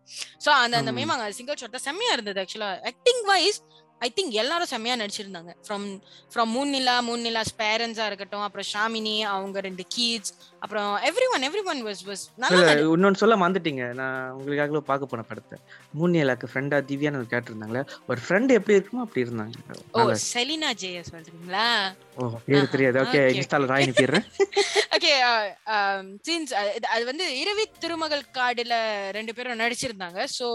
சோ 0.43 0.49
அந்த 0.63 0.75
அந்த. 0.79 0.91
மேமாங்க 0.97 1.27
சிங்கிள் 1.37 1.59
ஷாட் 1.61 1.75
தான். 1.75 1.85
செம்மையா 1.85 2.13
இருந்தது 2.15 2.41
ஆக்சுவலா 2.43 2.71
ஆக்டிங் 2.91 3.21
வைஸ் 3.29 3.59
ஐ 4.01 4.13
திங்க் 4.17 4.33
எல்லாரும் 4.41 4.69
செம்மையா 4.71 4.95
நடிச்சிருந்தாங்க. 4.95 5.51
From 5.65 5.85
from 6.33 6.51
Moon 6.55 6.71
Nila 6.75 6.95
Moon 7.07 7.23
Nila's 7.27 7.53
பேரண்ட்ஸா 7.61 8.05
இருக்கட்டும் 8.05 8.43
அப்புறம் 8.47 8.67
ஷாமினி 8.73 9.13
அவங்க 9.25 9.61
ரெண்டு 9.67 9.83
கீட்ஸ் 9.95 10.31
அப்புறம் 10.63 10.89
every 11.09 11.27
one 11.35 11.45
every 11.47 11.63
one 11.71 11.81
was 11.87 12.03
was 12.09 12.23
நல்லா 12.43 12.73
இன்னொன்னு 12.95 13.21
சொல்ல 13.21 13.35
மறந்துட்டீங்க. 13.35 13.93
நான் 13.93 14.31
உங்களுக்காக 14.37 14.81
பார்க்க 14.89 15.11
போன 15.13 15.25
படத்தை. 15.29 15.57
மூணியலாக்கு 15.99 16.49
ஃப்ரெண்டா 16.51 16.79
திவ்யான்னு 16.89 17.21
ஒரு 17.21 17.29
கேட்டு 17.33 17.51
இருந்தாங்களே 17.51 17.81
ஒரு 18.09 18.19
ஃப்ரெண்ட் 18.25 18.55
எப்படி 18.57 18.77
இருக்குமோ 18.77 19.03
அப்படி 19.05 19.25
இருந்தாங்க. 19.25 19.55
ஓ 19.93 20.05
செலினா 20.31 20.71
ஜெய 20.83 21.01
சொல்றீங்களா? 21.11 21.67
ஓ 22.17 22.29
பேரு 22.47 22.65
தெரியாது. 22.75 22.99
ஓகே 23.05 23.21
இன்ஸ்டால 23.39 23.71
ராய் 23.73 23.85
அனுப்பிடுறேன். 23.87 24.27
ஓகே 24.97 25.13
சீன்ஸ் 26.27 26.53
அது 26.95 27.03
வந்து 27.11 27.25
இரவி 27.41 27.65
திருமகள் 27.85 28.23
காடுல 28.37 28.75
ரெண்டு 29.17 29.33
பேரும் 29.37 29.61
நடிச்சிருந்தாங்க. 29.63 30.19
சோ 30.37 30.47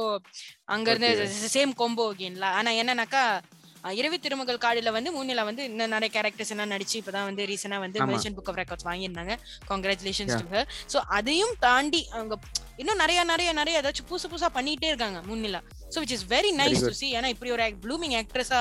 அங்க 0.74 0.86
இருந்து 0.92 1.10
சேம் 1.56 1.74
கொம்போ 1.82 2.04
ஓகேங்களா 2.12 2.50
ஆனா 2.60 2.70
என்னன்னாக்கா 2.82 3.24
இரவி 4.00 4.18
திருமகள் 4.24 4.60
காடுல 4.64 4.90
வந்து 4.96 5.10
மூணில 5.14 5.44
வந்து 5.48 5.62
இன்னும் 5.68 5.92
நிறைய 5.94 6.10
கேரக்டர்ஸ் 6.16 6.52
எல்லாம் 6.54 6.72
நடிச்சு 6.72 6.96
இப்பதான் 6.98 7.26
வந்து 7.28 7.46
ரீசனா 7.50 7.78
வந்து. 7.84 7.98
மெர்ச்சன்ட் 8.10 8.36
புக் 8.36 8.50
ஆஃப் 8.50 8.58
ரெக்கார்ட்ஸ் 8.60 8.86
வாங்கியிருந்தாங்க. 8.88 9.34
கங்க்ராச்சுலேஷன்ஸ். 9.70 10.34
டு 10.42 10.46
ஹர் 10.52 10.68
சோ 10.92 10.98
அதையும் 11.16 11.54
தாண்டி 11.66 12.02
அவங்க 12.16 12.36
இன்னும் 12.82 13.00
நிறைய 13.02 13.20
நிறைய 13.32 13.50
நிறைய 13.60 13.80
ஏதாச்சும் 13.80 14.08
புதுசு 14.10 14.30
புதுசா 14.32 14.50
பண்ணிட்டே 14.58 14.90
இருக்காங்க 14.92 15.20
முன்னிலா. 15.30 15.60
So 15.94 15.98
which 16.04 16.14
is 16.18 16.26
very 16.34 16.52
nice 16.62 16.86
to. 16.88 16.94
See 17.00 17.08
ஏன்னா 17.18 17.30
இப்படி 17.34 17.52
ஒரு 17.56 17.66
ப்ளூமிங் 17.86 18.16
ஆக்ட்ரஸா 18.20 18.60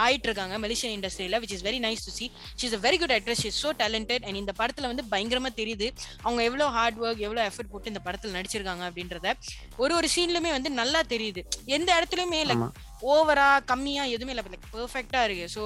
ஆயிட்டு 0.00 0.26
இருக்காங்க 0.28 0.54
மலேசியன் 0.58 0.94
இண்டஸ்ட்ரியில 0.96 1.40
which 1.42 1.54
is 1.56 1.64
very 1.68 1.80
nice 1.86 2.04
to 2.06 2.12
see 2.18 2.26
she 2.58 2.66
is 2.68 2.76
a 2.78 2.80
very 2.86 2.98
good 3.02 3.14
actress 3.16 3.42
she 3.42 3.48
is 3.52 3.60
so 3.64 3.70
talented 3.82 4.24
and 4.28 4.40
இந்த 4.42 4.52
படத்துல 4.60 4.90
வந்து 4.92 5.04
பயங்கரமா 5.12 5.50
தெரியுது. 5.60 5.88
அவங்க 6.22 6.40
எவ்வளவு 6.42 6.74
ஹார்ட் 6.76 6.98
ஒர்க் 7.04 7.22
எவ்வளவு 7.26 7.44
எஃபர்ட் 7.50 7.70
போட்டு 7.72 7.92
இந்த 7.92 8.02
படத்துல 8.06 8.36
நடிச்சிருக்காங்க 8.38 8.84
அப்படின்றத 8.88 9.34
ஒரு 9.78 9.94
ஒரு 9.98 10.08
சீன்லயுமே 10.14 10.52
வந்து 10.56 10.70
நல்லா 10.80 11.02
தெரியுது. 11.12 11.42
எந்த 11.76 11.88
இடத்துலயுமே 11.98 12.40
லைக் 12.50 12.62
ஆமா. 12.62 12.70
ஓவரா 13.12 13.48
கம்மியா 13.70 14.04
எதுவுமே 14.14 14.32
இல்ல. 14.34 14.44
லைக் 14.46 14.68
பெர்ஃபெக்ட்டா 14.74 15.22
இருக்கு. 15.26 15.46
சோ 15.56 15.62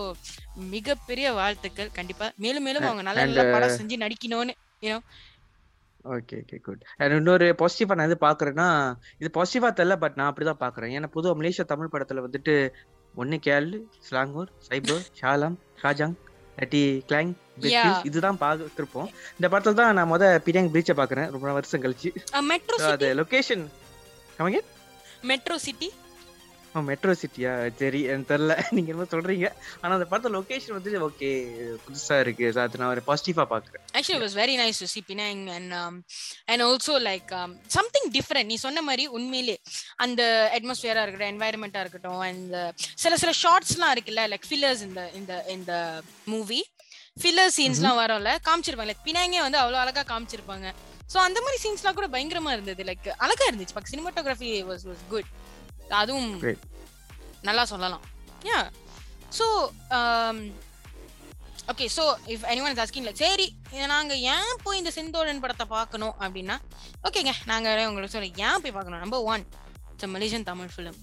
மிகப்பெரிய 0.75 1.27
வாழ்த்துக்கள். 1.33 1.91
கண்டிப்பா. 1.99 2.29
மேலும் 2.37 2.67
மேலும் 2.69 2.89
அவங்க 2.89 3.05
நல்ல 3.09 3.27
நல்ல 3.27 3.45
படம் 3.55 3.77
செஞ்சு 3.81 4.05
நடிக்கணும்னு 4.05 4.57
ஓகே 6.13 6.37
ஓகே 6.43 6.59
குட் 6.67 6.85
அண்ட் 6.99 7.15
இன்னொரு 7.17 7.47
பாசிட்டிவா 7.61 7.97
நான் 7.97 8.09
எது 8.09 8.17
பாக்குறேன்னா 8.21 8.67
இது 9.19 9.29
பாசிட்டிவா 9.35 9.69
தெரியல 9.79 9.97
பட் 10.05 10.17
நான் 10.19 10.31
அப்படிதான் 10.31 10.61
பாக்குறேன் 10.63 10.93
ஏன்னா 10.97 11.09
பொதுவா 11.17 11.35
மலேசியா 11.41 11.65
தமிழ் 11.73 11.91
படத்துல 11.95 12.23
வந்துட்டு 12.27 12.55
ஒன்னு 13.15 13.39
கேள் 13.47 13.71
ஸ்லாங்கூர் 14.09 14.51
சைபர் 14.69 15.05
ஷாலாம் 15.21 15.57
ஷாஜாங் 15.83 16.17
இல்லாட்டி 16.55 16.83
கிளாங். 17.11 17.31
இதுதான் 18.09 18.39
பார்த்துருப்போம் 18.43 19.09
இந்த 19.37 19.47
படத்துல 19.53 19.79
தான் 19.81 19.97
நான் 19.99 20.11
முத 20.13 20.25
பிடியாங் 20.47 20.71
பீச்சை 20.75 20.95
பாக்குறேன். 21.01 21.31
ரொம்ப 21.35 21.53
வருஷம் 21.59 21.83
கழிச்சு. 21.85 22.11
மெட்ரோ 22.51 22.77
அது 22.93 23.09
லொகேஷன் 23.21 23.65
கமங்க 24.37 24.61
மெட்ரோ 25.31 25.59
சிட்டி 25.67 25.89
மெட்ரோ 26.75 27.13
சிட்டியா 27.23 27.53
சரி 27.79 28.03
எனக்கு 28.03 28.31
தெரியல. 28.33 28.55
நீங்க 28.71 28.91
என்ன 28.93 29.07
சொல்றீங்க. 29.11 29.49
ஆனா 29.81 29.93
அந்த 29.97 30.07
படத்துல 30.11 30.33
லொகேஷன் 30.37 30.77
வந்து 30.77 30.91
ஓகே 31.09 31.31
புதுசா 31.85 32.21
இருக்கு. 32.21 32.61
அது 32.61 32.79
நான் 32.79 32.93
ஒரு 32.95 33.03
பாசிட்டிவா 33.07 33.45
பாக்குறேன். 33.53 33.85
Actually 33.93 34.29
very 34.43 34.55
nice 34.57 34.79
to 34.79 34.87
see 34.93 35.03
Penang 35.09 35.49
and 35.57 35.73
um, 35.73 36.05
and 36.47 36.63
also 36.63 36.93
like 37.09 37.31
um, 37.41 37.59
something 37.77 38.07
different. 38.17 38.47
நீ 38.47 38.55
சொன்ன 38.55 38.83
மாதிரி 38.83 39.07
உண்மையிலே 39.07 39.57
அந்த 39.97 40.23
அட்மாஸ்பியரா 40.57 41.03
இருக்கட்டும் 41.05 41.33
என்வாயரன்மெண்டா 41.33 41.81
இருக்கட்டும் 41.81 42.21
and 42.21 42.55
uh, 42.55 42.73
சில 42.95 43.17
சில 43.17 43.33
ஷார்ட்ஸ்லாம் 43.43 43.95
இருக்குல்ல 43.97 44.25
லைக் 44.35 44.47
ஃபில்லர்ஸ் 44.51 44.83
இந்த 44.83 45.11
இந்த 45.15 45.45
இந்த 45.49 46.03
மூவி 46.25 46.61
ஃபில்லர் 47.23 47.53
சீன்ஸ்லாம் 47.59 48.01
வரும்ல 48.03 48.31
காமிச்சிருப்பாங்க. 48.49 48.91
லைக் 48.93 49.07
பினாங்கே 49.09 49.41
வந்து 49.47 49.61
அவ்வளவு 49.63 49.83
அழகா 49.85 50.03
காமிச்சிருப்பாங்க. 50.13 50.73
சோ 51.13 51.17
அந்த 51.17 51.39
மாதிரி 51.41 51.59
சீன்ஸ்லாம் 51.63 51.99
கூட 52.01 52.09
பயங்கரமா 52.09 52.53
இருந்தது. 52.53 52.85
லைக் 52.85 53.09
அழகா 53.09 53.47
இருந்துச்சு. 53.51 53.77
பக்க 53.79 53.97
சினிமாட்டோகிராஃபி 53.97 54.51
வாஸ் 54.71 54.85
வாஸ் 54.91 55.05
குட் 55.09 55.31
அதுவும். 55.99 56.33
நல்லா 57.43 57.65
சொல்லலாம். 57.65 58.05
Ya 58.49 58.59
so 59.39 59.47
okay 61.71 61.87
so 61.97 62.05
if 62.33 62.45
anyone 62.53 62.73
is 62.75 62.83
asking 62.85 63.05
like 63.07 63.21
சரி 63.23 63.47
இத 63.75 63.85
நாங்க 63.87 64.15
ஏன் 64.33 64.55
போய் 64.63 64.81
இந்த 64.81 64.91
செந்தோழன் 64.97 65.43
படத்தை 65.45 65.67
பார்க்கணும் 65.69 66.15
அப்படின்னா 66.21 66.57
ஓகேங்க 67.09 67.33
நாங்க 67.45 67.69
உங்களுக்கு 67.89 68.15
சொல்ல 68.15 68.31
ஏன் 68.47 68.63
போய் 68.63 68.75
பார்க்கணும்? 68.77 69.03
Number 69.05 69.25
one 69.33 69.45
it's 69.93 70.13
Malaysian 70.15 70.49
Tamil 70.51 70.73
film 70.75 70.99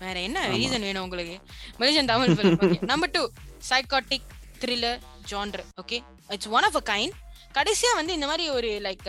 வேற 0.00 0.16
என்ன. 0.20 0.38
ரீசன் 0.54 0.86
வேணும் 0.88 1.04
உங்களுக்கு? 1.06 1.36
Malaysian 1.78 2.10
Tamil 2.12 2.32
film 2.36 2.86
number 2.86 3.10
two 3.10 3.22
psychotic 3.70 4.26
thriller 4.62 5.00
genre 5.30 5.64
okay 5.82 5.98
it's 6.28 6.50
one 6.50 6.66
of 6.68 6.76
a 6.76 6.84
kind 6.92 7.14
கடைசியா 7.54 7.92
வந்து 7.94 8.12
இந்த 8.12 8.26
மாதிரி 8.26 8.46
ஒரு 8.50 8.70
லைக் 8.86 9.06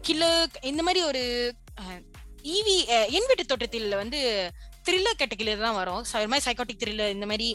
கில்லர் 0.00 0.58
இந்த 0.62 0.82
மாதிரி 0.82 1.00
ஒரு 1.02 1.22
ஈவி 2.54 2.76
என் 3.16 3.28
வீட்டு 3.30 3.44
தோட்டத்தில் 3.52 4.00
வந்து 4.02 4.18
த்ரில்லர் 4.88 5.20
கேட்டகிரில 5.20 5.62
தான் 5.66 5.78
வரும். 5.80 6.02
ஒரு 6.18 6.30
மாதிரி 6.32 6.46
சைக்காட்டிக் 6.48 6.82
த்ரில்லர் 6.82 7.14
இந்த 7.16 7.26
மாதிரி 7.30 7.48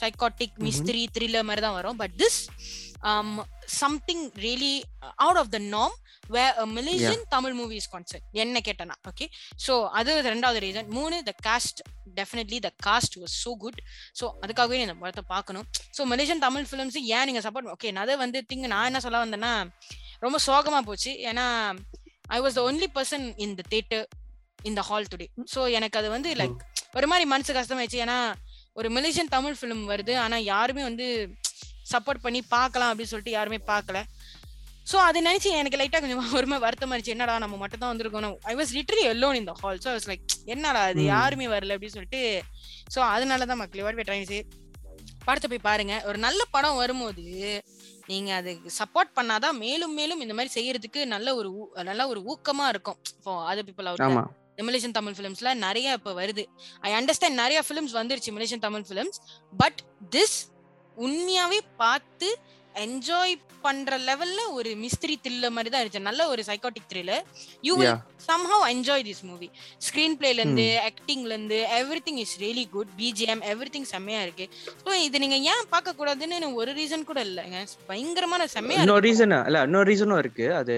சைக்காட்டிக். 0.00 0.56
மிஸ்திரி 0.66 1.02
த்ரில்லர் 1.16 1.46
மாதிரி 1.50 1.62
தான் 1.66 1.78
வரும். 1.78 1.98
But 2.02 2.16
this 2.22 2.40
something 3.82 4.24
really 4.44 4.74
out 5.24 5.38
of 5.40 5.50
the 5.54 5.58
norm 5.74 5.96
way 6.34 6.44
Malaysian 6.76 7.24
Tamil 7.34 7.54
movies 7.58 7.88
concept 7.92 8.38
என்ன 8.42 8.60
கேட்டனா 8.68 8.94
ஓகே 9.10 9.26
ஸோ 9.64 9.74
அது 9.98 10.12
ரெண்டாவது 10.28 10.60
ரீசன் 10.64 10.88
மூணு 10.96 11.16
the 11.28 11.32
cast 11.46 11.80
definitely 12.18 12.58
the 12.66 12.70
cast 12.86 13.16
was 13.22 13.34
so 13.44 13.52
good 13.64 13.80
so 14.20 14.24
அதுக்காகவே 14.44 14.80
இந்த 14.86 14.96
படத்தை 15.02 15.24
பார்க்கணும். 15.34 15.66
ஸோ 15.96 16.04
மலேசியன் 16.12 16.42
தமிழ் 16.46 16.66
ஃபிலிம்ஸ் 16.70 16.98
ஏன் 17.16 17.26
நீங்க 17.30 17.42
சப்போர்ட் 17.46 17.70
ஓகே 17.74 17.92
அதை 18.04 18.16
வந்து 18.24 18.40
திங்க 18.50 18.68
நான் 18.74 18.88
என்ன 18.90 19.02
சொல்ல 19.06 19.20
வந்தேன்னா 19.24 19.52
ரொம்ப 20.24 20.38
சோகமா 20.48 20.80
போச்சு. 20.90 21.12
ஏன்னா 21.30 21.46
I 22.36 22.40
was 22.46 22.58
the 22.58 22.62
only 22.70 22.88
person 22.98 23.26
in 23.46 23.56
the 23.60 23.64
theatre 23.74 24.06
இந்த 24.70 24.80
ஹால் 24.88 25.10
டுடே 25.12 25.26
ஸோ 25.54 25.60
எனக்கு 25.78 25.98
அது 26.00 26.08
வந்து 26.16 26.30
லைக் 26.40 26.58
ஒரு 26.98 27.06
மாதிரி 27.10 27.24
மனசு 27.32 27.56
கஷ்டமாயிடுச்சு. 27.58 27.98
ஏன்னா 28.04 28.18
ஒரு 28.80 28.88
மலேசியன் 28.96 29.32
தமிழ் 29.34 29.56
ஃபிலிம் 29.58 29.84
வருது. 29.92 30.14
ஆனா 30.24 30.36
யாருமே 30.52 30.82
வந்து 30.88 31.06
சப்போர்ட் 31.92 32.24
பண்ணி 32.24 32.40
பார்க்கலாம் 32.54 32.90
அப்படின்னு 32.92 33.12
சொல்லிட்டு 33.12 33.36
யாருமே 33.36 33.58
பார்க்கல. 33.72 33.98
ஸோ 34.90 34.96
அதை 35.08 35.18
நினைச்சு 35.26 35.48
எனக்கு 35.60 35.78
லைட்டா 35.80 35.98
கொஞ்சம் 36.02 36.20
ஒரு 36.38 36.46
மாதிரி 36.50 36.64
வருத்தமா 36.66 36.92
இருந்துச்சு. 36.94 37.14
என்னடா 37.16 37.34
நம்ம 37.44 37.56
மட்டும் 37.62 37.82
தான் 37.82 37.92
வந்திருக்கோம் 37.92 38.36
ஐ 38.50 38.54
வாஸ் 38.60 38.72
லிட்டரி 38.78 39.02
எல்லோன் 39.12 39.40
இந்த 39.40 39.52
ஹால் 39.60 39.80
ஸோ 39.86 39.92
லைக் 40.12 40.34
என்னடா 40.54 40.82
அது. 40.90 41.02
யாருமே 41.14 41.48
வரல 41.54 41.74
அப்படின்னு 41.76 41.96
சொல்லிட்டு. 41.98 42.22
ஸோ 42.94 43.00
அதனால 43.14 43.46
தான் 43.50 43.60
மக்கள் 43.62 43.84
வாட் 43.86 44.00
ட்ரைங் 44.10 44.30
சே 44.32 44.38
படத்தை 45.26 45.46
போய் 45.52 45.66
பாருங்க. 45.68 45.94
ஒரு 46.08 46.18
நல்ல 46.26 46.40
படம் 46.54 46.80
வரும்போது 46.82 47.24
நீங்க 48.10 48.30
அதுக்கு 48.40 48.70
சப்போர்ட் 48.80 49.16
பண்ணாதான் 49.18 49.56
மேலும் 49.64 49.94
மேலும் 50.00 50.20
இந்த 50.24 50.34
மாதிரி 50.38 50.52
செய்யறதுக்கு 50.58 51.00
நல்ல 51.14 51.28
ஒரு 51.38 51.48
நல்ல 51.90 52.02
ஒரு 52.12 52.20
ஊக்கமா 52.32 52.66
இருக்கும். 52.74 52.98
அதர் 53.50 53.66
பீப்புள் 53.68 53.88
அவுட் 53.90 54.04
ஆமா. 54.08 54.24
மலேசியன் 54.62 54.90
தமிழ் 54.90 55.12
ஃபிலிம்ஸ்ல 55.12 55.54
நிறைய 55.54 55.92
இப்ப 55.92 56.12
வருது. 56.12 56.44
ஐ 56.80 56.92
அண்டர்ஸ்டாண்ட் 56.92 57.38
நிறைய 57.42 57.62
ஃபிலிம்ஸ் 57.68 57.96
வந்துருச்சு 57.96 58.30
Malaysian 58.30 58.58
Tamil 58.58 58.84
films 58.88 59.18
but 59.56 59.80
this 60.10 60.36
உண்மையாவே 60.96 61.58
பார்த்து 61.76 62.38
என்ஜாய் 62.84 63.34
பண்ற 63.64 63.96
லெவல்ல 64.08 64.40
ஒரு 64.56 64.70
மிஸ்திரி 64.82 65.14
த்ரில்லர் 65.24 65.54
மாதிரி 65.54 65.70
தான் 65.72 65.82
இருந்துச்சு. 65.82 66.02
நல்ல 66.08 66.22
ஒரு 66.32 66.42
psychotic 66.48 66.88
thriller 66.90 67.24
you 67.68 67.72
will 67.80 67.96
somehow 68.28 68.58
enjoy 68.72 69.04
this 69.08 69.22
movie 69.30 69.48
screen 69.86 70.16
பிளேல 70.20 70.42
இருந்து 70.42 70.66
ஆக்டிங்ல 70.88 71.32
இருந்து 71.34 71.58
everything 72.06 72.20
is 72.24 72.34
really 72.44 72.64
good 72.74 72.90
BGM 73.00 73.42
everything 73.74 73.88
செம்மையா 73.94 74.20
இருக்கு. 74.26 74.46
ஸோ 74.84 74.92
இது 75.06 75.22
நீங்க 75.24 75.38
ஏன் 75.52 75.64
பார்க்க 75.74 75.98
கூடாதுன்னு 76.00 76.52
ஒரு 76.62 76.72
ரீசன் 76.80 77.08
கூட 77.10 77.20
இல்லைங்க 77.28 77.60
பயங்கரமான 77.90 78.46
செம்மையா 78.56 78.80
இன்னொரு 78.84 79.00
இருக்கு. 79.00 79.10
ரீசன் 79.10 79.36
இல்ல 79.50 79.64
இன்னொரு 79.68 79.88
ரீசனும் 79.92 80.22
இருக்கு. 80.24 80.48
அது 80.60 80.76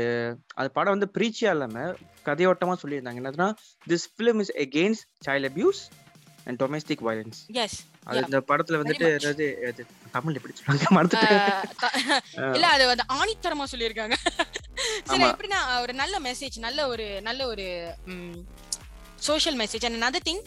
அது 0.60 0.70
படம் 0.78 0.96
வந்து 0.96 1.10
பிரீச்சியா 1.18 1.52
இல்லாம 1.56 1.86
கதையோட்டமா 2.28 2.76
சொல்லியிருந்தாங்க. 2.82 3.20
என்னதுன்னா 3.22 3.50
this 3.86 4.08
film 4.14 4.42
is 4.44 4.54
against 4.66 5.06
child 5.28 5.48
abuse 5.50 5.80
and 6.48 6.58
domestic 6.62 7.02
violence 7.08 7.40
yes 7.62 7.78
அது 8.08 8.20
இந்த 8.26 8.38
படத்துல 8.50 8.78
வந்துட்டு 8.82 9.08
அது 9.70 9.82
தமிழ் 10.16 10.36
எப்படி 10.38 10.54
சொல்றாங்க 10.58 10.88
மறந்துட்டேன். 10.96 11.40
இல்ல 12.56 12.66
அது 12.76 12.84
வந்து 12.90 13.04
ஆணித்தரமா 13.18 13.66
சொல்லியிருக்காங்க. 13.72 14.16
சரி. 15.10 15.24
எப்படின்னா 15.30 15.60
ஒரு 15.84 15.94
நல்ல 16.02 16.16
மெசேஜ் 16.28 16.56
நல்ல 16.66 16.88
ஒரு 16.92 17.06
நல்ல 17.28 17.40
ஒரு 17.46 17.66
social 19.28 19.56
message 19.60 19.84
and 19.86 19.98
another 20.00 20.20
thing 20.28 20.42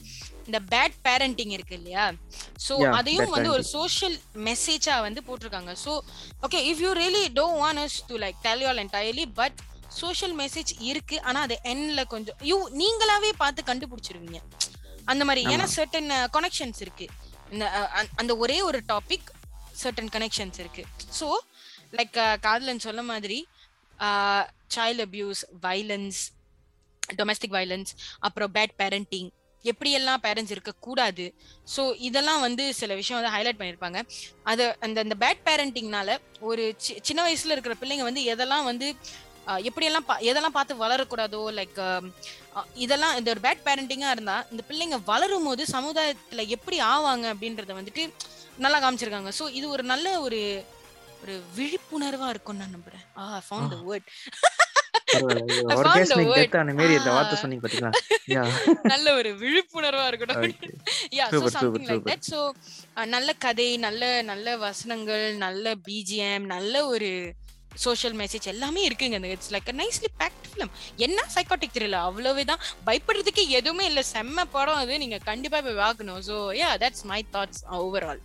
இந்த 0.48 0.60
பேட் 0.74 0.96
பேரண்டிங் 1.08 1.52
இருக்கு 1.56 1.76
இல்லையா? 1.80 2.06
சோ 2.68 2.74
அதையும் 3.00 3.34
வந்து 3.36 3.52
ஒரு 3.56 3.66
சோஷியல் 3.76 4.18
மெசேஜா 4.48 4.96
வந்து 5.08 5.22
போட்டிருக்காங்க. 5.28 5.74
So 5.86 5.92
okay 6.48 6.62
if 6.72 6.82
you 6.86 6.92
really 7.02 7.24
don't 7.40 7.60
want 7.64 7.84
us 7.86 7.96
to 8.10 8.18
like 8.24 8.40
tell 8.48 8.64
you 8.66 8.72
entirely 8.86 9.26
but 9.42 9.60
social 10.02 10.36
message 10.36 10.72
இருக்கு. 10.90 11.16
ஆனா 11.22 11.40
அது 11.48 11.58
எண்ட்ல 11.74 12.04
கொஞ்சம் 12.16 12.40
யூ 12.52 12.58
நீங்களாவே 12.82 13.32
பார்த்து 13.44 13.70
கண்டுபிடிச்சிருவீங்க. 13.72 14.40
அந்த 15.06 15.26
மாதிரி 15.26 15.56
ஏன்னா 15.56 15.68
சர்டன் 15.76 16.28
கனெக்ஷன்ஸ் 16.34 16.80
இருக்கு. 16.80 17.08
இந்த 17.52 17.90
அஹ், 17.94 18.06
அந்த- 18.16 18.38
ஒரே 18.38 18.62
ஒரு 18.62 18.84
டாபிக் 18.88 19.28
சர்டன் 19.84 20.12
கனெக்ஷன்ஸ் 20.12 20.60
இருக்கு. 20.60 20.84
ஸோ 21.20 21.30
லைக் 21.92 22.40
காதலன் 22.40 22.80
சொல்ல 22.80 23.02
மாதிரி 23.02 23.48
child 24.76 25.02
abuse 25.06 25.42
violence 25.62 26.20
domestic 27.18 27.52
violence 27.52 27.92
அப்புறம் 28.20 28.54
பேட் 28.54 28.74
பேரண்டிங் 28.78 29.30
எப்படியெல்லாம் 29.64 30.18
பேரண்ட்ஸ் 30.24 30.52
இருக்கக்கூடாது? 30.52 31.36
ஸோ 31.76 31.96
இதெல்லாம் 31.98 32.40
வந்து 32.40 32.74
சில 32.74 32.96
விஷயம் 32.96 33.22
வந்து 33.22 33.38
ஹைலைட் 33.38 33.60
பண்ணியிருப்பாங்க. 33.62 34.10
அது 34.44 34.78
அந்த 34.80 35.02
அந்த 35.02 35.16
பேட் 35.20 35.48
பேரண்டிங்னால 35.48 36.18
ஒரு 36.40 36.76
சின்ன 36.78 37.24
வயசுல 37.24 37.46
இருக்கிற 37.46 37.76
பிள்ளைங்க 37.82 38.02
வந்து 38.02 38.36
எதெல்லாம் 38.36 38.64
வந்து 38.64 38.96
எப்படியெல்லாம் 39.68 40.08
எதெல்லாம் 40.20 40.58
பார்த்து 40.58 40.82
வளரக்கூடாதோ 40.84 41.42
லைக் 41.60 41.80
இதெல்லாம் 42.76 43.16
இந்த 43.18 43.30
ஒரு 43.32 43.42
பேட் 43.46 43.66
பேரண்டிங்கா 43.68 44.12
இருந்தா 44.12 44.46
இந்த 44.52 44.64
பிள்ளைங்க 44.70 45.00
வளரும் 45.06 45.48
போது 45.50 45.66
சமுதாயத்துல 45.76 46.48
எப்படி 46.48 46.80
ஆவாங்க 46.82 47.28
அப்படின்றத 47.34 47.74
வந்துட்டு 47.80 48.06
நல்லா 48.58 48.80
காமிச்சிருக்காங்க. 48.84 49.32
ஸோ 49.40 49.50
இது 49.50 49.70
ஒரு 49.70 49.84
நல்ல 49.84 50.08
ஒரு 50.22 50.40
ஒரு 51.24 51.34
விழிப்புணர்வா 51.58 52.28
இருக்கும்னு 52.30 52.64
நான் 52.64 52.76
நம்புறேன். 52.78 53.06
ஆ 53.18 53.42
ஃபவுண்ட் 53.48 53.74
த 53.74 53.78
வேர்ட் 53.90 54.10
நல்ல 58.94 59.14
ஒரு 59.14 59.30
விழிப்புணர்வா 59.42 60.06
இருக்கட்டும் 60.08 60.44
நல்ல 63.16 63.34
கதை 63.46 63.78
நல்ல 63.78 64.22
நல்ல 64.22 64.58
வசனங்கள் 64.58 65.26
நல்ல 65.38 65.76
பிஜிஎம் 65.88 66.48
நல்ல 66.56 66.86
ஒரு 66.86 67.12
சோஷியல் 67.86 68.18
மெசேஜ் 68.22 68.48
எல்லாமே 68.54 68.82
இருக்குங்க 68.90 69.20
இந்த 69.20 69.32
it's 69.36 69.54
like 69.56 69.72
nicely 69.82 70.12
packed 70.22 70.50
film 70.52 70.74
என்ன 71.06 71.26
சைக்காட்டிக் 71.36 71.76
தெரியல 71.78 72.00
அவ்வளவே 72.08 72.46
தான் 72.52 72.64
பயப்படுறதுக்கு 72.90 73.46
எதுவுமே 73.60 73.86
இல்ல. 73.92 74.04
செம்ம 74.14 74.46
படம் 74.56 74.82
அது. 74.84 74.94
நீங்க 74.98 75.20
கண்டிப்பா 75.32 75.62
போய் 75.62 75.82
பார்க்கணும். 75.86 76.22
So 76.30 76.38
ya 76.62 76.70
that's 76.84 77.08
my 77.12 77.22
thoughts 77.36 77.64
overall 77.80 78.22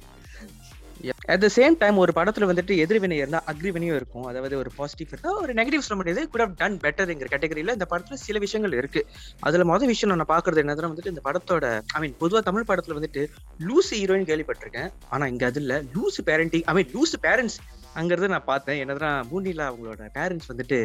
at 1.33 1.43
the 1.43 1.49
same 1.57 1.75
time 1.81 1.97
ஒரு 2.03 2.13
படத்துல 2.19 2.47
வந்துட்டு 2.51 2.75
எதிர்வினை 2.85 3.17
இருந்தா 3.21 3.41
அக்ரிவினையும் 3.51 3.97
இருக்கும். 3.99 4.27
அதாவது 4.31 4.55
ஒரு 4.61 4.71
பாசிட்டிவ் 4.77 5.11
இருந்தா 5.13 5.33
ஒரு 5.43 5.53
நெகட்டிவ் 5.59 5.85
சொல்ல 5.87 5.99
முடியாது. 6.01 6.23
குட் 6.33 6.43
ஹவ் 6.45 6.55
டன் 6.63 6.79
பெட்டர்ங்கிற 6.85 7.29
கேட்டகரியில 7.33 7.75
இந்த 7.79 7.87
படத்துல 7.93 8.19
சில 8.25 8.39
விஷயங்கள் 8.45 8.77
இருக்கு. 8.81 9.01
அதுல 9.41 9.65
மொதல் 9.73 9.93
விஷயம் 9.93 10.13
நான் 10.13 10.33
பாக்குறது 10.35 10.63
என்னதுன்னா 10.65 10.91
வந்துட்டு 10.93 11.13
இந்த 11.15 11.25
படத்தோட 11.29 11.67
ஐ 11.95 12.01
மீன் 12.05 12.17
பொதுவா 12.23 12.43
தமிழ் 12.49 12.69
படத்துல 12.71 12.97
வந்துட்டு 12.99 13.25
லூசு 13.61 13.93
ஹீரோயின் 14.01 14.29
கேள்விப்பட்டிருக்கேன். 14.31 14.91
ஆனா 15.11 15.27
இங்க 15.27 15.47
அது 15.47 15.61
இல்ல. 15.65 15.83
லூசு 15.97 16.23
பேரண்டிங் 16.31 16.65
ஐ 16.73 16.75
மீன் 16.79 16.91
லூசு 16.97 17.19
பேரண்ட்ஸ் 17.27 17.59
அங்கிறது 17.97 18.29
நான் 18.29 18.45
பார்த்தேன். 18.45 18.81
என்னதுன்னா 18.83 19.11
பூண்டில 19.31 19.63
அவங்களோட 19.69 20.09
பேரண்ட்ஸ் 20.17 20.51
வந்துட்டு 20.53 20.79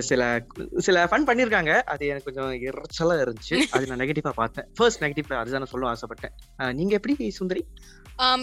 சில 0.00 0.22
சில 0.78 1.04
ஃபன் 1.10 1.26
பண்ணிருக்காங்க 1.28 1.72
அது 1.92 2.06
எனக்கு 2.06 2.26
கொஞ்சம் 2.28 2.54
இறைச்சலா 2.64 3.14
இருந்துச்சு. 3.24 3.56
அது 3.76 3.84
நான் 3.86 3.98
நெகட்டிவா 3.98 4.32
பார்த்தேன். 4.40 4.66
ஃபர்ஸ்ட் 4.76 5.02
நெகட்டிவ்ல 5.04 5.34
அதுதான் 5.34 5.66
சொல்ல 5.66 5.92
ஆசைப்பட்டேன். 5.92 6.34
நீங்க 6.72 6.94
எப்படி 6.94 7.30
சுந்தரி? 7.30 7.62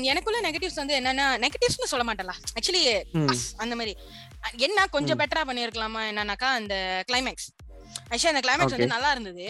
எனக்குள்ள 0.04 0.40
நெகட்டிவ்ஸ் 0.42 0.80
வந்து 0.82 0.96
என்னன்னா 1.00 1.26
நெகட்டிவ்ஸ்னு 1.44 1.92
சொல்ல 1.92 2.06
மாட்டேன்ல. 2.08 2.34
ஆக்சுவலி. 2.58 2.84
அந்த 3.58 3.74
மாதிரி. 3.76 3.94
என்ன 4.68 4.88
கொஞ்சம். 4.88 5.20
பெட்டரா 5.20 5.44
பண்ணிருக்கலாமா 5.50 6.02
என்னன்னாக்கா 6.12 6.50
அந்த 6.60 6.76
கிளைமேக்ஸ் 7.12 7.48
ஆக்சுவலி 8.12 8.32
அந்த 8.34 8.44
கிளைமேக்ஸ் 8.46 8.76
வந்து. 8.78 8.94
நல்லா 8.96 9.12
இருந்தது. 9.12 9.46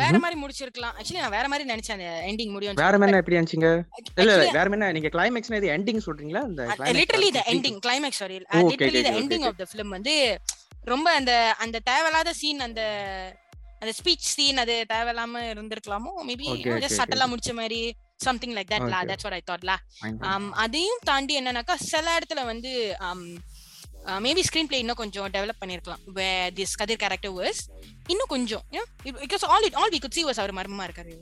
வேற. 0.00 0.12
மாதிரி 0.18 0.36
முடிச்சிருக்கலாம். 0.40 0.94
ஆக்சுவலி 0.98 1.22
நான் 1.22 1.34
வேற 1.34 1.46
மாதிரி 1.52 1.64
நினைச்சேன் 1.70 1.96
அந்த 1.96 2.08
எண்டிங் 2.28 2.52
முடியும் 2.54 2.76
வேற 2.80 2.92
என்ன 3.00 3.20
எப்படி 3.22 3.38
நினைச்சீங்க? 3.38 3.68
இல்ல 4.14 4.28
இல்ல 4.28 4.44
வேற 4.58 4.66
என்ன 4.70 4.90
நீங்க 4.96 5.10
கிளைமேக்ஸ்னா 5.14 5.58
இது 5.60 5.72
எண்டிங் 5.76 6.04
சொல்றீங்களா? 6.06 6.42
climax 6.74 6.94
literally 6.98 7.30
the 7.36 7.42
ending 7.52 7.80
climax 7.86 8.20
sorry 8.22 8.36
literally 8.62 9.02
the 9.02 9.12
ending. 9.20 9.46
Of 9.50 9.58
the 9.62 9.66
film 9.70 9.92
வந்து 9.96 10.14
ரொம்ப 10.84 11.08
அந்த 11.18 11.32
அந்த 11.64 11.76
தேவையில்லாத 11.88 12.32
சீன் 12.40 12.62
அந்த 12.66 12.82
அந்த 13.82 13.92
ஸ்பீச் 13.98 14.28
சீன் 14.34 14.60
அது 14.62 14.74
தேவையில்லாம 14.92 15.40
இருந்திருக்கலாமோ? 15.52 16.12
மேபி 16.28 16.46
ஜஸ்ட் 16.84 17.00
சட்டலா 17.00 17.26
முடிச்ச 17.32 17.52
மாதிரி 17.58 17.80
சம்திங் 18.26 18.54
லைக் 18.56 18.70
தட் 18.70 18.88
லா. 18.92 19.00
தட்ஸ் 19.10 19.26
வாட் 19.26 19.38
ஐ 19.38 19.42
தாட் 19.50 19.66
லா 19.70 19.76
um, 20.28 20.46
அதையும் 20.64 21.02
தாண்டி 21.04 21.34
என்னன்னாக்கா 21.40 21.76
சில 21.84 22.06
இடத்துல 22.18 22.44
வந்து 22.52 22.70
மேபி 24.24 24.42
ஸ்கிரீன் 24.48 24.68
பிளே 24.70 24.80
இன்னும் 24.82 25.00
கொஞ்சம் 25.00 25.28
டெவலப் 25.36 25.60
பண்ணிருக்கலாம் 25.62 26.02
திஸ் 26.58 26.78
கதிர் 26.80 27.02
கேரக்டர் 27.02 27.36
வர்ஸ் 27.38 27.62
இன்னும் 28.12 28.30
கொஞ்சம். 28.34 28.64
Because 29.04 29.44
all 29.54 29.66
it 29.68 29.78
all 29.80 29.92
we 29.94 30.00
could 30.04 30.16
see 30.18 30.24
was 30.24 30.42
அவர் 30.42 30.54
மர்மமா 30.58 30.84
இருக்காரு. 30.88 31.14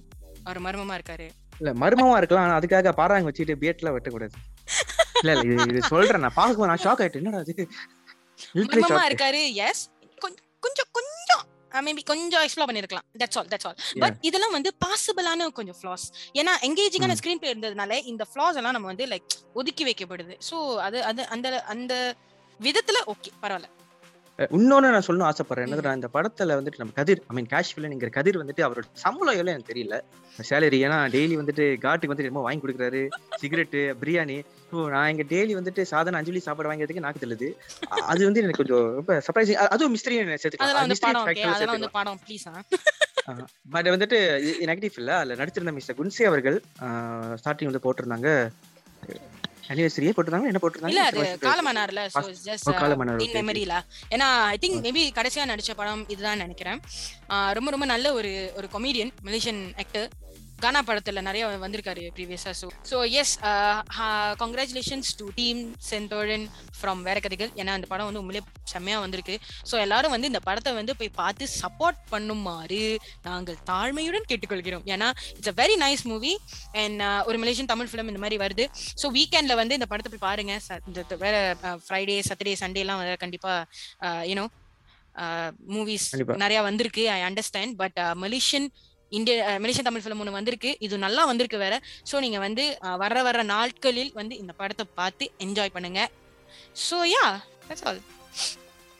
அவர் 0.48 0.60
மர்மமா 0.66 0.94
இருக்காரு. 0.98 1.26
இல்ல 1.58 1.70
மர்மமா 1.82 2.16
இருக்கலாம். 2.20 2.46
ஆனா 2.46 2.58
அதுக்காக 2.58 2.92
பாறாங்க 3.00 3.28
வச்சுட்டு 3.30 3.60
பியட்ல 3.62 3.94
வெட்டக்கூடாது. 3.96 4.36
இல்ல 5.22 5.32
இல்ல 5.40 5.64
இது 5.72 5.82
சொல்றேன். 5.92 6.24
நான் 6.26 6.38
பாக்கும்போது 6.40 6.70
நான் 6.72 6.84
ஷாக் 6.86 7.02
ஆயிட்டேன். 7.02 7.22
என்னடா 7.22 7.42
அது 7.44 7.54
மர்மமா. 8.72 9.04
இருக்காரு. 9.10 9.42
எஸ் 9.68 9.84
கொஞ்சம் 10.26 10.90
கொஞ்சம். 10.98 11.44
மேபி 11.86 12.02
கொஞ்சம் 12.10 12.42
எக்ஸ்ப்ளோர் 12.46 12.68
பண்ணிருக்கலாம். 12.70 13.06
That's 13.20 13.38
all 13.38 13.48
that's 13.52 13.66
all 13.68 13.78
but 14.02 14.18
இதெல்லாம் 14.28 14.52
வந்து 14.56 14.70
பாசிபிளான 14.84 15.46
கொஞ்சம் 15.58 15.78
ஃபிளாஸ் 15.78 16.04
ஏன்னா 16.40 16.52
எங்கேஜிங்கான. 16.66 17.14
ஸ்கிரீன் 17.20 17.40
பிளே 17.40 17.52
இருந்ததுனால 17.54 17.98
இந்த 18.12 18.24
ஃபிளாஸ் 18.30 18.58
எல்லாம் 18.60 18.76
நம்ம 18.76 18.90
வந்து 18.92 19.06
லைக் 19.12 19.34
ஒதுக்கி 19.60 19.84
வைக்கப்படுது. 19.88 20.34
சோ 20.50 20.56
அது 20.86 20.98
அது 21.10 21.22
அந்த 21.36 21.48
அந்த 21.74 21.94
விதத்துல 22.60 23.00
ஓகே 23.12 23.32
பரவாயில்ல. 23.42 23.70
இன்னொன்னு 24.38 24.86
நான் 24.86 25.06
சொல்லணும் 25.06 25.28
ஆசைப்படுறேன். 25.28 25.64
என்னது 25.64 25.82
நான் 25.82 25.94
இந்த 25.94 26.08
படத்துல 26.12 26.56
வந்துட்டு 26.56 26.76
நம்ம 26.76 26.92
கதிர் 26.94 27.22
ஐ 27.26 27.34
மீன் 27.34 27.46
கேஷ் 27.46 27.72
வில்லன்ங்கிற 27.76 28.10
கதிர் 28.10 28.44
வந்துட்டு 28.44 28.62
அவரோட 28.62 28.82
சம்பளம் 28.92 29.34
எவ்வளவு 29.34 29.50
எனக்கு 29.50 29.72
தெரியல. 29.72 29.96
சேலரி 30.48 30.78
ஏன்னா 30.80 30.98
டெய்லி 31.08 31.36
வந்துட்டு 31.38 31.78
காட்டுக்கு 31.78 32.14
வந்துட்டு 32.14 32.24
என்னமோ 32.24 32.40
வாங்கி 32.40 32.66
கொடுக்குறாரு. 32.66 33.02
சிகரெட்டு 33.42 33.94
பிரியாணி 34.00 34.36
நான் 34.88 35.08
இங்க 35.08 35.22
டெய்லி 35.22 35.54
வந்துட்டு 35.56 35.82
சாதாரண 35.82 36.16
அஞ்சலி 36.16 36.38
சாப்பாடு 36.38 36.70
வாங்கிறதுக்கு 36.70 37.00
நாக்கு 37.00 37.56
அ- 37.92 38.04
அது 38.04 38.24
வந்து 38.24 38.42
எனக்கு 38.42 38.64
கொஞ்சம் 38.64 38.94
ரொம்ப 38.94 39.22
சர்ப்ரைசிங் 39.26 39.60
அதுவும் 39.68 39.94
மிஸ்திரி 39.94 40.16
பட் 43.70 43.86
வந்துட்டு 43.86 44.18
நெகட்டிவ் 44.62 44.96
இல்ல. 44.96 45.16
அதுல 45.16 45.34
நடிச்சிருந்த 45.34 45.72
மிஸ்டர் 45.72 45.96
குன்சி 45.96 46.22
அவர்கள் 46.22 46.62
ஸ்டார்டிங் 47.36 47.70
வந்து 47.70 47.84
போட்டிருந்தாங்க. 47.84 48.28
அனிவர்சரியே 49.70 50.12
போட்டிருந்தாங்க 50.14 50.50
என்ன 50.50 50.60
இல்ல 50.88 51.02
அது 51.04 51.20
சோ 52.14 52.22
ஜஸ்ட் 52.48 52.68
காலமன்னார், 52.82 53.22
இன். 53.26 53.34
மெமரில 53.38 53.74
ஏன்னா 54.14 54.28
ஐ 54.54 54.56
திங்க் 54.62 54.78
மேபி 54.86 55.02
கடைசியா 55.18 55.44
நடிச்ச 55.50 55.74
படம் 55.74 56.04
இதுதான் 56.08 56.38
நினைக்கிறேன். 56.38 56.80
ரொம்ப 57.58 57.70
ரொம்ப 57.70 57.86
நல்ல 57.86 58.12
ஒரு 58.12 58.32
ஒரு 58.56 58.68
கொமீடியன் 58.72 59.12
மலேசியன் 59.22 59.62
ஆக்டர் 59.76 60.08
கானா 60.64 60.80
படத்துல 60.88 61.22
நிறைய 61.28 61.44
வந்திருக்காரு 61.64 62.02
ப்ரீவியஸா 62.16 62.52
so 62.60 62.68
so 62.90 62.98
yes 63.20 63.34
congratulations 64.42 65.10
to 65.20 65.26
team 65.38 65.60
Senthozhan 65.90 66.46
from 66.78 67.02
வேற 67.08 67.18
கதைகள் 67.24 67.52
ஏன்னா 67.60 67.72
அந்த 67.78 67.86
படம் 67.92 68.08
வந்து 68.08 68.22
உண்மையிலே 68.22 68.42
செம்மையா 68.72 68.98
வந்திருக்கு. 69.04 69.34
ஸோ 69.70 69.74
எல்லாரும் 69.84 70.14
வந்து 70.14 70.30
இந்த 70.32 70.40
படத்தை 70.48 70.70
வந்து 70.80 70.92
போய் 71.00 71.10
பார்த்து 71.20 71.44
சப்போர்ட் 71.60 72.00
பண்ணுமாறு 72.12 72.82
நாங்கள் 73.28 73.58
தாழ்மையுடன் 73.70 74.28
கேட்டுக்கொள்கிறோம். 74.30 74.84
ஏன்னா 74.94 75.08
it's 75.36 75.52
a 75.52 75.56
very 75.62 75.76
nice 75.84 76.04
movie 76.12 76.32
and 76.82 77.02
ஒரு 77.28 77.38
மலேசியன் 77.42 77.70
தமிழ் 77.72 77.90
ஃபிலிம் 77.90 78.10
இந்த 78.12 78.22
மாதிரி 78.24 78.38
வருது. 78.44 78.66
ஸோ 79.02 79.08
வீக்கெண்ட்ல 79.18 79.56
வந்து 79.62 79.78
இந்த 79.78 79.88
படத்தை 79.92 80.10
போய் 80.14 80.26
பாருங்க. 80.28 80.54
வேற 81.24 81.36
ஃப்ரைடே 81.86 82.18
சாட்டர்டே 82.28 82.56
சண்டே 82.64 82.82
எல்லாம் 82.84 83.00
வந்து 83.02 83.22
கண்டிப்பா 83.24 83.52
யூனோ 84.30 84.46
மூவிஸ். 85.74 86.08
நிறைய 86.44 86.60
வந்திருக்கு 86.68 87.04
ஐ 87.16 87.20
அண்டர்ஸ்டாண்ட் 87.28 87.74
பட் 87.82 87.98
மலேசியன் 88.24 88.68
இந்திய 89.14 89.34
மலேசியன் 89.62 89.88
தமிழ் 89.88 90.02
ஃபிலிம் 90.02 90.22
ஒன்று 90.22 90.36
வந்திருக்கு. 90.36 90.70
இது 90.80 91.04
நல்லா 91.04 91.22
வந்திருக்கு 91.24 91.58
வேற. 91.58 91.74
ஸோ 92.10 92.20
நீங்க 92.20 92.38
வந்து 92.44 92.64
அஹ், 92.82 92.98
வர்ற 93.02 93.18
வர்ற 93.26 93.42
நாட்களில் 93.50 94.12
வந்து 94.14 94.34
இந்த 94.38 94.52
படத்தை 94.60 94.86
பார்த்து 94.94 95.26
என்ஜாய் 95.44 95.74
பண்ணுங்க. 95.74 96.00
So 96.84 96.98
yeah 97.12 97.26
that's 97.66 97.86
all 97.90 98.02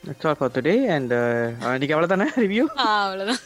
That's 0.04 0.25
all 0.28 0.35
for 0.35 0.49
today 0.50 0.78
and 0.94 1.11
uh, 1.14 1.21
இன்னைக்கு 1.68 1.94
அவ்வளவுதானே 1.94 2.26
ரிவ்யூ 2.42 2.64
அவ்வளோதான் 2.87 3.40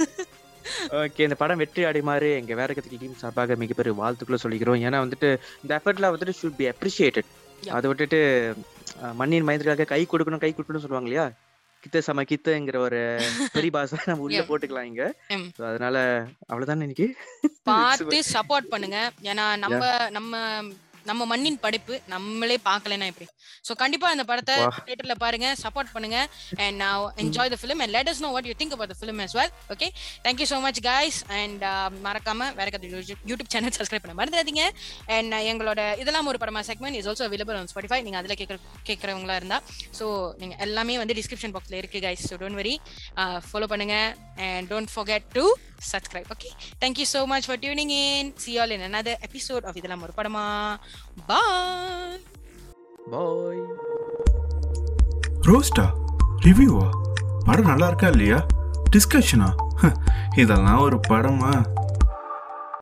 ஓகே 0.99 1.25
இந்த 1.27 1.37
படம் 1.37 1.61
வெற்றி 1.61 1.83
அடைமாறு 1.85 2.29
எங்க 2.39 2.55
வேற 2.55 2.71
கத்துக்கு 2.73 2.99
டீம் 3.03 3.21
சார்பாக 3.21 3.57
மிகப்பெரிய 3.61 3.93
வாழ்த்துக்களை 4.01 4.39
சொல்லிக்கிறோம். 4.43 4.81
ஏன்னா 4.87 4.99
வந்துட்டு 5.05 5.29
இந்த 5.63 5.73
எஃபர்ட்ல 5.79 6.11
வந்துட்டு 6.13 6.35
ஷுட் 6.41 6.59
பி 6.59 6.67
அப்ரிஷியேட்டட். 6.73 7.29
அதை 7.77 7.87
விட்டுட்டு 7.91 8.19
மண்ணின் 9.21 9.47
மைந்தர்களுக்காக 9.49 9.91
கை 9.93 10.03
கொடுக்கணும் 10.07 10.43
கை 10.43 10.51
கொடுக்கணும் 10.53 10.85
சொல்லுவாங்க 10.85 11.09
இல்லையா? 11.09 11.27
கித்த 11.83 11.99
சம 11.99 12.23
கித்தங்கிற 12.23 12.77
ஒரு 12.79 13.01
பெரிய 13.55 13.71
பாச 13.71 13.99
நம்ம 14.07 14.25
உள்ள. 14.25 14.41
போட்டுக்கலாம் 14.43 14.83
இங்க. 14.83 15.05
அதனால 15.67 15.97
அவ்வளவுதானே 16.49 16.87
இன்னைக்கு? 16.87 17.07
பார்த்து 17.63 18.19
சப்போர்ட் 18.37 18.69
பண்ணுங்க. 18.69 18.99
ஏன்னா 19.23 19.47
நம்ம 19.57 19.83
நம்ம 20.11 20.33
நம்ம 21.11 21.23
மண்ணின் 21.33 21.59
படைப்பு 21.65 21.95
நம்மளே 22.13 22.57
பார்க்கலன்னா 22.69 23.07
எப்படி? 23.13 23.29
சோ 23.69 23.73
கண்டிப்பா 23.83 24.09
இந்த 24.17 24.25
படத்தை. 24.31 24.57
தியேட்டர்ல 24.87 25.15
பாருங்க 25.25 25.47
சப்போர்ட் 25.65 25.93
பண்ணுங்க. 25.95 26.19
And 26.65 26.77
now 26.85 26.99
enjoy 27.23 27.53
the 27.55 27.59
film 27.63 27.81
and 27.85 27.95
let 27.99 28.09
us 28.13 28.21
know 28.25 28.33
what 28.37 28.47
you 28.51 28.57
think 28.61 28.73
about 28.77 28.91
the 28.93 28.99
film 29.03 29.21
as 29.27 29.35
well 29.39 29.51
okay? 29.77 29.91
Thank 30.27 30.39
you 30.43 30.49
so 30.53 30.61
much 30.67 30.81
guys. 30.91 31.17
And 31.41 31.61
uh, 31.73 31.89
மறக்காம 32.07 32.51
வேற 32.61 32.69
கதை 32.77 32.91
யூடியூப் 33.31 33.53
சேனல் 33.55 33.77
சப்ஸ்கிரைப் 33.79 34.05
பண்ண 34.05 34.17
மறந்துடாதீங்க. 34.21 34.65
அண்ட் 35.17 35.39
எங்களோட 35.53 35.81
இதெல்லாம் 36.03 36.31
ஒரு 36.33 36.41
படமா 36.45 36.63
segment 36.71 36.99
is 37.01 37.09
also 37.13 37.27
available 37.29 37.59
on 37.61 37.71
Spotify 37.75 38.01
நீங்க 38.09 38.21
அதுல 38.23 38.37
கேட்கற 38.43 38.59
கேட்கறவங்களா 38.91 39.37
இருந்தா. 39.43 39.61
ஸோ 39.99 40.07
நீங்க 40.43 40.57
எல்லாமே 40.67 40.97
வந்து 41.03 41.17
டிஸ்கிரிப்ஷன் 41.21 41.55
பாக்ஸ்ல 41.57 41.79
இருக்கு 41.83 42.05
guys. 42.09 42.23
So 42.31 42.37
don't 42.45 42.59
worry. 42.61 42.77
Follow 43.51 43.69
பண்ணுங்க. 43.75 43.97
And 44.49 44.65
don't 44.73 44.91
forget 44.97 45.23
to 45.37 45.45
subscribe 45.81 46.29
okay 46.33 46.53
thank 46.81 46.99
you 46.99 47.07
so 47.07 47.27
much 47.27 47.47
for 47.47 47.57
tuning 47.57 47.91
in 47.93 48.33
see 48.37 48.55
you 48.55 48.61
all 48.61 48.71
in 48.71 48.83
another 48.83 49.15
episode 49.21 49.65
of 49.65 49.77
இதெல்லாம் 49.77 50.05
ஒரு 50.07 50.15
படமா 50.19 50.45
bye 51.31 52.19
பாய் 53.13 53.63
ரோஸ்டா 55.49 55.87
ரிவ்யூவா 56.47 56.87
படம் 57.45 57.71
நல்லா 57.73 57.87
இருக்கா 57.87 58.09
இல்லையா 58.09 58.39
டிஸ்கஷனா 58.91 59.49
இதெல்லாம் 60.37 60.83
ஒரு 60.87 60.99
படமா 61.11 61.53